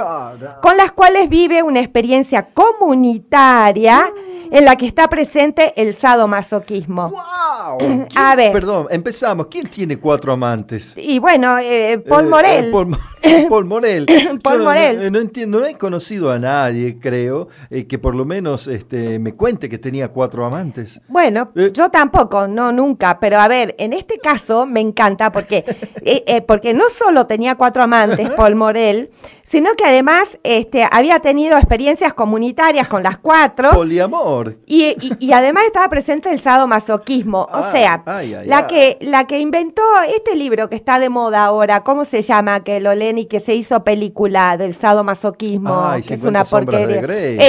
con 0.62 0.78
las 0.78 0.92
cuales 0.94 1.30
vive 1.30 1.62
una 1.64 1.80
experiencia 1.80 2.48
comunitaria 2.54 4.12
en 4.52 4.64
la 4.64 4.76
que 4.76 4.86
está 4.86 5.08
presente 5.08 5.74
el 5.76 5.94
sadomasoquismo. 5.94 7.10
¡Wow! 7.10 8.06
A 8.16 8.36
¿Quién- 8.36 8.38
ver. 8.38 8.52
Perdón, 8.52 8.88
empezamos. 8.92 9.48
¿Quién 9.48 9.68
tiene 9.70 9.98
cuatro 9.98 10.32
amantes? 10.34 10.94
Y 10.96 11.18
bueno, 11.20 11.58
eh, 11.58 11.98
Paul 12.08 12.26
Eh, 12.26 12.30
Morel. 12.30 12.66
eh, 12.66 12.72
Paul, 12.72 12.86
Mo- 12.88 12.98
Paul 13.50 13.66
Morel. 13.66 14.06
Paul 14.44 14.60
Yo 14.60 14.64
Morel. 14.64 14.98
No, 15.04 15.10
no 15.12 15.20
entiendo, 15.20 15.60
no 15.62 15.66
he 15.66 15.74
conocido 15.76 16.32
a 16.32 16.38
nadie, 16.38 17.00
creo, 17.00 17.48
eh, 17.72 17.88
que 17.88 17.98
por 17.98 18.14
lo 18.14 18.24
menos 18.24 18.68
este, 18.68 19.18
me 19.18 19.34
cuente 19.34 19.68
que 19.68 19.80
tenía 19.80 20.10
cuatro 20.10 20.46
amantes. 20.46 21.02
Bueno, 21.08 21.50
yo 21.74 21.90
tampoco, 21.90 22.48
no 22.48 22.72
nunca, 22.72 23.20
pero 23.20 23.40
a 23.40 23.48
ver, 23.48 23.74
en 23.80 23.94
este 23.94 24.20
caso 24.20 24.68
me 24.68 24.80
encanta 24.80 25.32
porque 25.32 25.66
porque 26.48 26.74
no 26.76 26.84
solo 26.96 27.26
tenía 27.26 27.56
cuatro 27.56 27.75
amantes 27.84 28.30
Paul 28.32 28.56
Morel, 28.56 29.10
sino 29.44 29.74
que 29.76 29.86
además 29.86 30.38
este 30.44 30.88
había 30.92 31.20
tenido 31.20 31.56
experiencias 31.58 32.14
comunitarias 32.14 32.88
con 32.88 33.04
las 33.04 33.18
cuatro 33.20 33.70
Poliamor. 33.70 34.56
y, 34.66 34.86
y- 35.00 35.16
y 35.20 35.32
además 35.34 35.66
estaba 35.66 35.88
presente 35.88 36.30
el 36.32 36.40
sadomasoquismo, 36.40 37.42
o 37.44 37.50
Ah, 37.52 37.72
sea, 37.72 38.04
ay, 38.06 38.34
ay, 38.34 38.48
la 38.48 38.58
ay. 38.60 38.66
que 38.68 38.98
la 39.02 39.28
que 39.28 39.40
inventó 39.40 39.84
este 40.16 40.36
libro 40.36 40.68
que 40.70 40.76
está 40.76 41.00
de 41.00 41.10
moda 41.10 41.46
ahora, 41.46 41.84
¿cómo 41.84 42.06
se 42.06 42.22
llama? 42.22 42.64
Que 42.64 42.80
lo 42.80 42.94
leen 42.96 43.20
y 43.20 43.26
que 43.26 43.40
se 43.40 43.54
hizo 43.56 43.84
película 43.84 44.58
del 44.58 44.74
sadomasoquismo, 44.76 45.80
Ay, 45.88 46.02
que 46.02 46.16
es 46.16 46.22
50 46.22 46.30
una 46.30 46.44
porquería. 46.44 47.02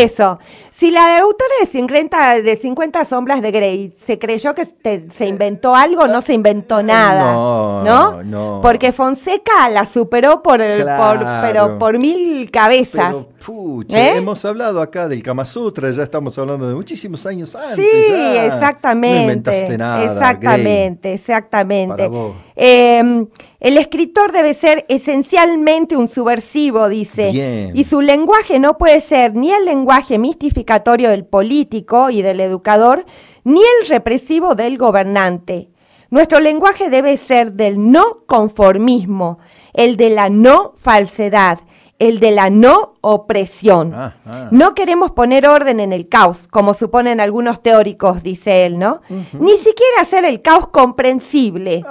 Eso. 0.02 0.38
Si 0.78 0.90
la 0.90 1.20
autora 1.20 1.54
de 1.62 1.66
50 1.66 2.42
de 2.42 2.56
50 2.56 3.06
sombras 3.06 3.40
de 3.40 3.50
Grey 3.50 3.94
se 4.04 4.18
creyó 4.18 4.54
que 4.54 4.66
te- 4.66 5.08
se 5.10 5.26
inventó 5.26 5.74
algo, 5.74 6.06
no 6.06 6.20
se 6.20 6.34
inventó 6.34 6.82
nada, 6.82 7.32
No, 7.32 7.82
¿no? 7.82 8.22
no. 8.22 8.60
Porque 8.62 8.92
Fonseca 8.92 9.70
la 9.70 9.86
superó 9.86 10.42
por 10.42 10.60
el 10.60 10.80
por 10.82 11.18
Claro. 11.18 11.40
pero 11.40 11.78
por 11.78 11.98
mil 11.98 12.50
cabezas. 12.50 13.06
Pero, 13.06 13.28
pucha, 13.46 13.98
¿Eh? 13.98 14.16
hemos 14.18 14.44
hablado 14.44 14.82
acá 14.82 15.08
del 15.08 15.22
Kama 15.22 15.46
Sutra, 15.46 15.90
ya 15.92 16.02
estamos 16.02 16.38
hablando 16.38 16.68
de 16.68 16.74
muchísimos 16.74 17.24
años 17.24 17.54
antes. 17.56 17.76
Sí, 17.76 18.10
ya. 18.10 18.44
exactamente. 18.44 19.16
No 19.16 19.22
inventaste 19.22 19.78
nada. 19.78 20.04
exactamente, 20.04 21.08
Grey. 21.08 21.14
exactamente. 21.14 21.96
Para 21.96 22.08
vos. 22.08 22.34
Eh, 22.56 23.26
el 23.60 23.78
escritor 23.78 24.32
debe 24.32 24.54
ser 24.54 24.86
esencialmente 24.88 25.96
un 25.96 26.08
subversivo, 26.08 26.88
dice. 26.88 27.30
Bien. 27.30 27.70
Y 27.74 27.84
su 27.84 28.00
lenguaje 28.00 28.58
no 28.58 28.78
puede 28.78 29.00
ser 29.00 29.34
ni 29.34 29.52
el 29.52 29.64
lenguaje 29.64 30.18
mistificatorio 30.18 31.10
del 31.10 31.26
político 31.26 32.10
y 32.10 32.22
del 32.22 32.40
educador, 32.40 33.04
ni 33.44 33.60
el 33.60 33.88
represivo 33.88 34.54
del 34.54 34.78
gobernante. 34.78 35.68
Nuestro 36.10 36.40
lenguaje 36.40 36.88
debe 36.88 37.16
ser 37.16 37.52
del 37.52 37.90
no 37.90 38.24
conformismo, 38.26 39.38
el 39.74 39.96
de 39.96 40.10
la 40.10 40.28
no 40.28 40.74
falsedad, 40.78 41.58
el 41.98 42.20
de 42.20 42.30
la 42.30 42.50
no 42.50 42.94
opresión. 43.00 43.94
Ah, 43.94 44.16
ah. 44.26 44.48
No 44.50 44.74
queremos 44.74 45.12
poner 45.12 45.48
orden 45.48 45.80
en 45.80 45.92
el 45.92 46.08
caos, 46.08 46.46
como 46.48 46.74
suponen 46.74 47.20
algunos 47.20 47.62
teóricos, 47.62 48.22
dice 48.22 48.66
él, 48.66 48.78
¿no? 48.78 49.00
Ni 49.08 49.56
siquiera 49.56 50.02
hacer 50.02 50.24
el 50.24 50.42
caos 50.42 50.68
comprensible. 50.68 51.84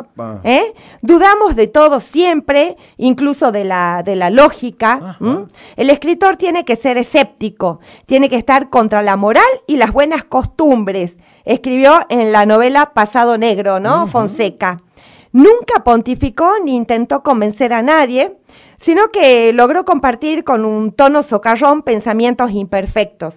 ¿eh? 0.44 0.74
Dudamos 1.02 1.56
de 1.56 1.68
todo 1.68 2.00
siempre, 2.00 2.78
incluso 2.98 3.52
de 3.52 3.66
la, 3.66 4.04
de 4.04 4.16
la 4.16 4.30
lógica. 4.30 5.18
El 5.76 5.90
escritor 5.90 6.38
tiene 6.38 6.66
que 6.66 6.76
ser 6.76 6.98
escéptico, 6.98 7.80
tiene 8.06 8.30
que 8.30 8.38
estar 8.38 8.70
contra 8.70 9.02
la 9.02 9.16
moral 9.16 9.44
y 9.66 9.78
las 9.78 9.92
buenas 9.92 10.24
costumbres. 10.26 11.16
Escribió 11.46 12.02
en 12.10 12.32
la 12.32 12.46
novela 12.46 12.94
Pasado 12.94 13.38
Negro, 13.38 13.80
¿no? 13.80 14.08
Fonseca. 14.08 14.82
Nunca 15.32 15.84
pontificó 15.84 16.50
ni 16.64 16.76
intentó 16.78 17.22
convencer 17.22 17.74
a 17.74 17.82
nadie, 17.82 18.38
sino 18.86 19.10
que 19.10 19.52
logró 19.52 19.84
compartir 19.84 20.44
con 20.44 20.64
un 20.64 20.92
tono 20.92 21.24
socarrón 21.24 21.82
pensamientos 21.82 22.52
imperfectos. 22.52 23.34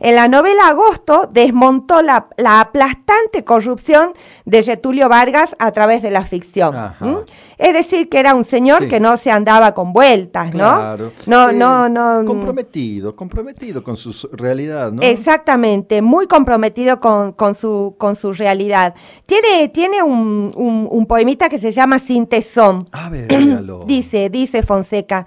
En 0.00 0.14
la 0.14 0.28
novela 0.28 0.68
Agosto 0.68 1.28
desmontó 1.30 2.00
la, 2.00 2.28
la 2.38 2.60
aplastante 2.60 3.44
corrupción 3.44 4.14
de 4.46 4.62
Getulio 4.62 5.10
Vargas 5.10 5.54
a 5.58 5.72
través 5.72 6.00
de 6.00 6.10
la 6.10 6.24
ficción. 6.24 6.74
Ajá. 6.74 7.18
Es 7.62 7.72
decir, 7.74 8.08
que 8.08 8.18
era 8.18 8.34
un 8.34 8.42
señor 8.42 8.82
Sí. 8.82 8.88
que 8.88 8.98
no 8.98 9.16
se 9.16 9.30
andaba 9.30 9.72
con 9.72 9.92
vueltas, 9.92 10.46
¿no? 10.52 10.74
Claro. 10.76 11.12
No, 11.26 11.52
no, 11.52 11.88
no. 11.88 12.24
Comprometido, 12.24 13.14
comprometido 13.14 13.84
con 13.84 13.96
su 13.96 14.12
realidad, 14.32 14.90
¿no? 14.90 15.00
Exactamente, 15.00 16.02
muy 16.02 16.26
comprometido 16.26 16.98
con, 16.98 17.32
con 17.32 17.54
su, 17.54 17.94
con 17.98 18.16
su 18.16 18.32
realidad. 18.32 18.94
Tiene, 19.26 19.68
tiene 19.68 20.02
un, 20.02 20.52
un, 20.56 20.88
un 20.90 21.06
poemita 21.06 21.48
que 21.48 21.58
se 21.58 21.70
llama 21.70 22.00
Sin 22.00 22.26
Tesón. 22.26 22.86
A 22.90 23.08
ver. 23.08 23.28
Dice, 23.86 24.28
dice 24.28 24.62
Fonseca, 24.64 25.26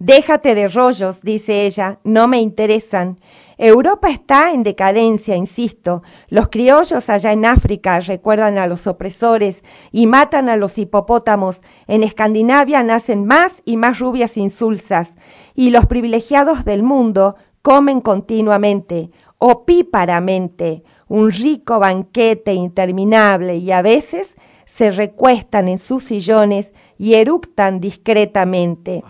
déjate 0.00 0.54
de 0.56 0.66
rollos, 0.68 1.20
dice 1.22 1.66
ella, 1.66 1.98
no 2.04 2.26
me 2.26 2.40
interesan. 2.40 3.18
Europa 3.58 4.10
está 4.10 4.52
en 4.52 4.62
decadencia, 4.62 5.34
insisto. 5.34 6.02
Los 6.28 6.48
criollos 6.48 7.08
allá 7.08 7.32
en 7.32 7.46
África 7.46 8.00
recuerdan 8.00 8.58
a 8.58 8.66
los 8.66 8.86
opresores 8.86 9.64
y 9.92 10.06
matan 10.06 10.50
a 10.50 10.56
los 10.56 10.76
hipopótamos. 10.76 11.62
En 11.86 12.02
Escandinavia 12.02 12.82
nacen 12.82 13.24
más 13.24 13.62
y 13.64 13.78
más 13.78 13.98
rubias 13.98 14.36
insulsas. 14.36 15.14
Y 15.54 15.70
los 15.70 15.86
privilegiados 15.86 16.66
del 16.66 16.82
mundo 16.82 17.36
comen 17.62 18.02
continuamente, 18.02 19.10
opíparamente, 19.38 20.82
un 21.08 21.30
rico 21.30 21.78
banquete 21.78 22.52
interminable 22.52 23.56
y 23.56 23.72
a 23.72 23.80
veces 23.80 24.36
se 24.66 24.90
recuestan 24.90 25.68
en 25.68 25.78
sus 25.78 26.04
sillones 26.04 26.72
y 26.98 27.14
eructan 27.14 27.80
discretamente. 27.80 29.02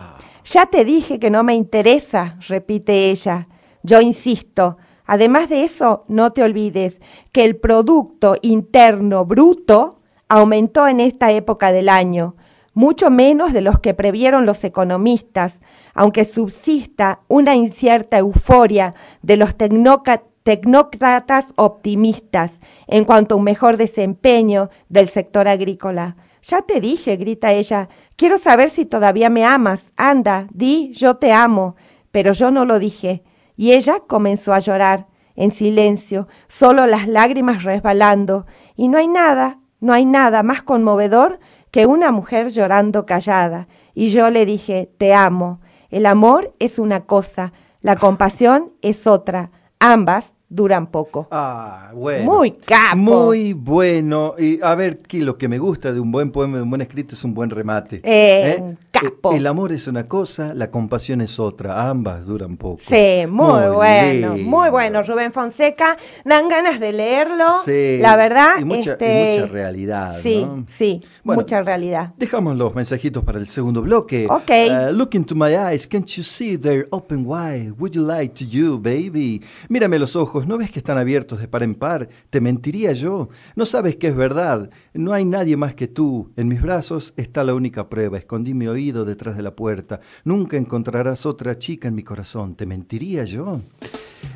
Ya 0.44 0.66
te 0.66 0.84
dije 0.84 1.18
que 1.18 1.30
no 1.30 1.42
me 1.42 1.54
interesa, 1.54 2.38
repite 2.46 3.10
ella. 3.10 3.48
Yo 3.86 4.00
insisto. 4.00 4.78
Además 5.06 5.48
de 5.48 5.62
eso, 5.62 6.04
no 6.08 6.32
te 6.32 6.42
olvides 6.42 7.00
que 7.30 7.44
el 7.44 7.54
Producto 7.54 8.34
Interno 8.42 9.24
Bruto 9.24 10.00
aumentó 10.28 10.88
en 10.88 10.98
esta 10.98 11.30
época 11.30 11.70
del 11.70 11.88
año, 11.88 12.34
mucho 12.74 13.10
menos 13.10 13.52
de 13.52 13.60
los 13.60 13.78
que 13.78 13.94
previeron 13.94 14.44
los 14.44 14.64
economistas, 14.64 15.60
aunque 15.94 16.24
subsista 16.24 17.20
una 17.28 17.54
incierta 17.54 18.18
euforia 18.18 18.94
de 19.22 19.36
los 19.36 19.54
tecnócratas 19.56 21.46
optimistas 21.54 22.58
en 22.88 23.04
cuanto 23.04 23.36
a 23.36 23.38
un 23.38 23.44
mejor 23.44 23.76
desempeño 23.76 24.70
del 24.88 25.10
sector 25.10 25.46
agrícola. 25.46 26.16
Ya 26.42 26.62
te 26.62 26.80
dije, 26.80 27.16
grita 27.16 27.52
ella, 27.52 27.88
quiero 28.16 28.36
saber 28.38 28.70
si 28.70 28.84
todavía 28.84 29.30
me 29.30 29.44
amas. 29.44 29.92
Anda, 29.96 30.48
di, 30.52 30.90
yo 30.92 31.18
te 31.18 31.32
amo. 31.32 31.76
Pero 32.10 32.32
yo 32.32 32.50
no 32.50 32.64
lo 32.64 32.80
dije. 32.80 33.22
Y 33.56 33.72
ella 33.72 34.00
comenzó 34.06 34.52
a 34.52 34.58
llorar, 34.58 35.06
en 35.34 35.50
silencio, 35.50 36.28
solo 36.48 36.86
las 36.86 37.08
lágrimas 37.08 37.62
resbalando. 37.62 38.46
Y 38.74 38.88
no 38.88 38.98
hay 38.98 39.08
nada, 39.08 39.58
no 39.80 39.92
hay 39.92 40.04
nada 40.04 40.42
más 40.42 40.62
conmovedor 40.62 41.38
que 41.70 41.86
una 41.86 42.10
mujer 42.10 42.48
llorando 42.48 43.06
callada. 43.06 43.68
Y 43.94 44.08
yo 44.08 44.30
le 44.30 44.46
dije, 44.46 44.90
te 44.98 45.14
amo. 45.14 45.60
El 45.90 46.06
amor 46.06 46.54
es 46.58 46.78
una 46.78 47.04
cosa, 47.04 47.52
la 47.80 47.96
compasión 47.96 48.72
es 48.82 49.06
otra. 49.06 49.50
Ambas 49.78 50.32
duran 50.48 50.86
poco. 50.88 51.26
Ah, 51.30 51.90
bueno. 51.94 52.24
Muy 52.24 52.52
capo. 52.52 52.96
Muy 52.96 53.52
bueno. 53.52 54.34
Y 54.38 54.60
a 54.62 54.74
ver, 54.74 54.98
que 54.98 55.18
lo 55.18 55.36
que 55.36 55.48
me 55.48 55.58
gusta 55.58 55.92
de 55.92 56.00
un 56.00 56.12
buen 56.12 56.30
poema, 56.30 56.58
de 56.58 56.62
un 56.62 56.70
buen 56.70 56.82
escrito, 56.82 57.14
es 57.14 57.24
un 57.24 57.34
buen 57.34 57.50
remate. 57.50 58.00
Eh, 58.04 58.76
capo. 58.90 59.32
El 59.32 59.46
amor 59.46 59.72
es 59.72 59.86
una 59.86 60.06
cosa, 60.06 60.54
la 60.54 60.70
compasión 60.70 61.20
es 61.20 61.38
otra. 61.40 61.88
Ambas 61.88 62.26
duran 62.26 62.56
poco. 62.56 62.80
Sí, 62.86 63.26
muy, 63.28 63.68
bueno, 63.74 64.34
lindo. 64.34 64.50
muy 64.50 64.70
bueno. 64.70 65.02
Rubén 65.02 65.32
Fonseca, 65.32 65.96
dan 66.24 66.48
ganas 66.48 66.78
de 66.80 66.92
leerlo. 66.92 67.60
Sí, 67.64 67.98
La 68.00 68.16
verdad, 68.16 68.54
y 68.60 68.64
mucha, 68.64 68.90
y 68.90 68.92
este, 68.92 69.30
mucha 69.32 69.52
realidad. 69.52 70.20
Sí, 70.20 70.44
¿no? 70.44 70.64
sí, 70.68 71.02
Bueno, 71.24 71.42
mucha 71.42 71.62
realidad. 71.62 72.12
Dejamos 72.16 72.56
los 72.56 72.74
mensajitos 72.74 73.24
para 73.24 73.38
el 73.38 73.48
segundo 73.48 73.82
bloque. 73.82 74.26
Ok. 74.30 74.50
Uh, 74.50 74.92
look 74.92 75.14
into 75.14 75.34
my 75.34 75.54
eyes, 75.56 75.86
can't 75.86 76.08
you 76.16 76.22
see 76.22 76.56
they're 76.56 76.86
open 76.90 77.24
wide? 77.26 77.72
Would 77.78 77.92
you 77.92 78.06
like 78.06 78.34
to 78.34 78.44
you, 78.44 78.78
baby? 78.78 79.42
Mírame 79.68 79.98
los 79.98 80.14
¿no 80.44 80.58
ves 80.58 80.70
que 80.70 80.80
están 80.80 80.98
abiertos 80.98 81.38
de 81.38 81.48
par 81.48 81.62
en 81.62 81.74
par? 81.74 82.08
Te 82.28 82.42
mentiría 82.42 82.92
yo. 82.92 83.30
No 83.54 83.64
sabes 83.64 83.96
que 83.96 84.08
es 84.08 84.16
verdad. 84.16 84.70
No 84.92 85.14
hay 85.14 85.24
nadie 85.24 85.56
más 85.56 85.74
que 85.74 85.88
tú. 85.88 86.32
En 86.36 86.48
mis 86.48 86.60
brazos 86.60 87.14
está 87.16 87.44
la 87.44 87.54
única 87.54 87.88
prueba. 87.88 88.18
Escondí 88.18 88.52
mi 88.52 88.66
oído 88.66 89.06
detrás 89.06 89.36
de 89.36 89.42
la 89.42 89.56
puerta. 89.56 90.00
Nunca 90.24 90.58
encontrarás 90.58 91.24
otra 91.24 91.58
chica 91.58 91.88
en 91.88 91.94
mi 91.94 92.02
corazón. 92.02 92.56
¿Te 92.56 92.66
mentiría 92.66 93.24
yo? 93.24 93.60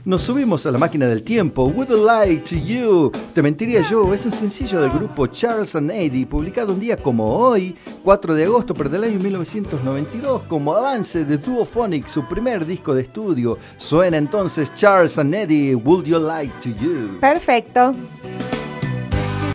Nos 0.04 0.22
subimos 0.22 0.64
a 0.66 0.70
la 0.70 0.78
máquina 0.78 1.06
del 1.06 1.22
tiempo. 1.22 1.64
Would 1.64 1.90
I 1.90 2.28
lie 2.28 2.38
to 2.38 2.56
you? 2.56 3.12
Te 3.34 3.42
mentiría 3.42 3.82
yo. 3.82 4.12
Es 4.14 4.24
un 4.26 4.32
sencillo 4.32 4.80
del 4.80 4.90
grupo 4.90 5.26
Charles 5.26 5.76
and 5.76 5.90
Eddie, 5.90 6.26
publicado 6.26 6.72
un 6.72 6.80
día 6.80 6.96
como 6.96 7.26
hoy, 7.26 7.76
4 8.02 8.34
de 8.34 8.44
agosto, 8.44 8.74
pero 8.74 8.88
del 8.88 9.04
año 9.04 9.18
1992, 9.18 10.42
como 10.48 10.74
avance 10.74 11.24
de 11.24 11.36
Duophonic, 11.36 12.06
su 12.06 12.26
primer 12.28 12.64
disco 12.64 12.94
de 12.94 13.02
estudio. 13.02 13.58
Suena 13.76 14.16
entonces 14.16 14.72
Charles 14.74 15.18
and 15.18 15.34
Eddie, 15.34 15.74
Would 15.74 16.04
You 16.04 16.18
Lie 16.18 16.50
to 16.62 16.70
You? 16.70 17.20
Perfecto. 17.20 17.94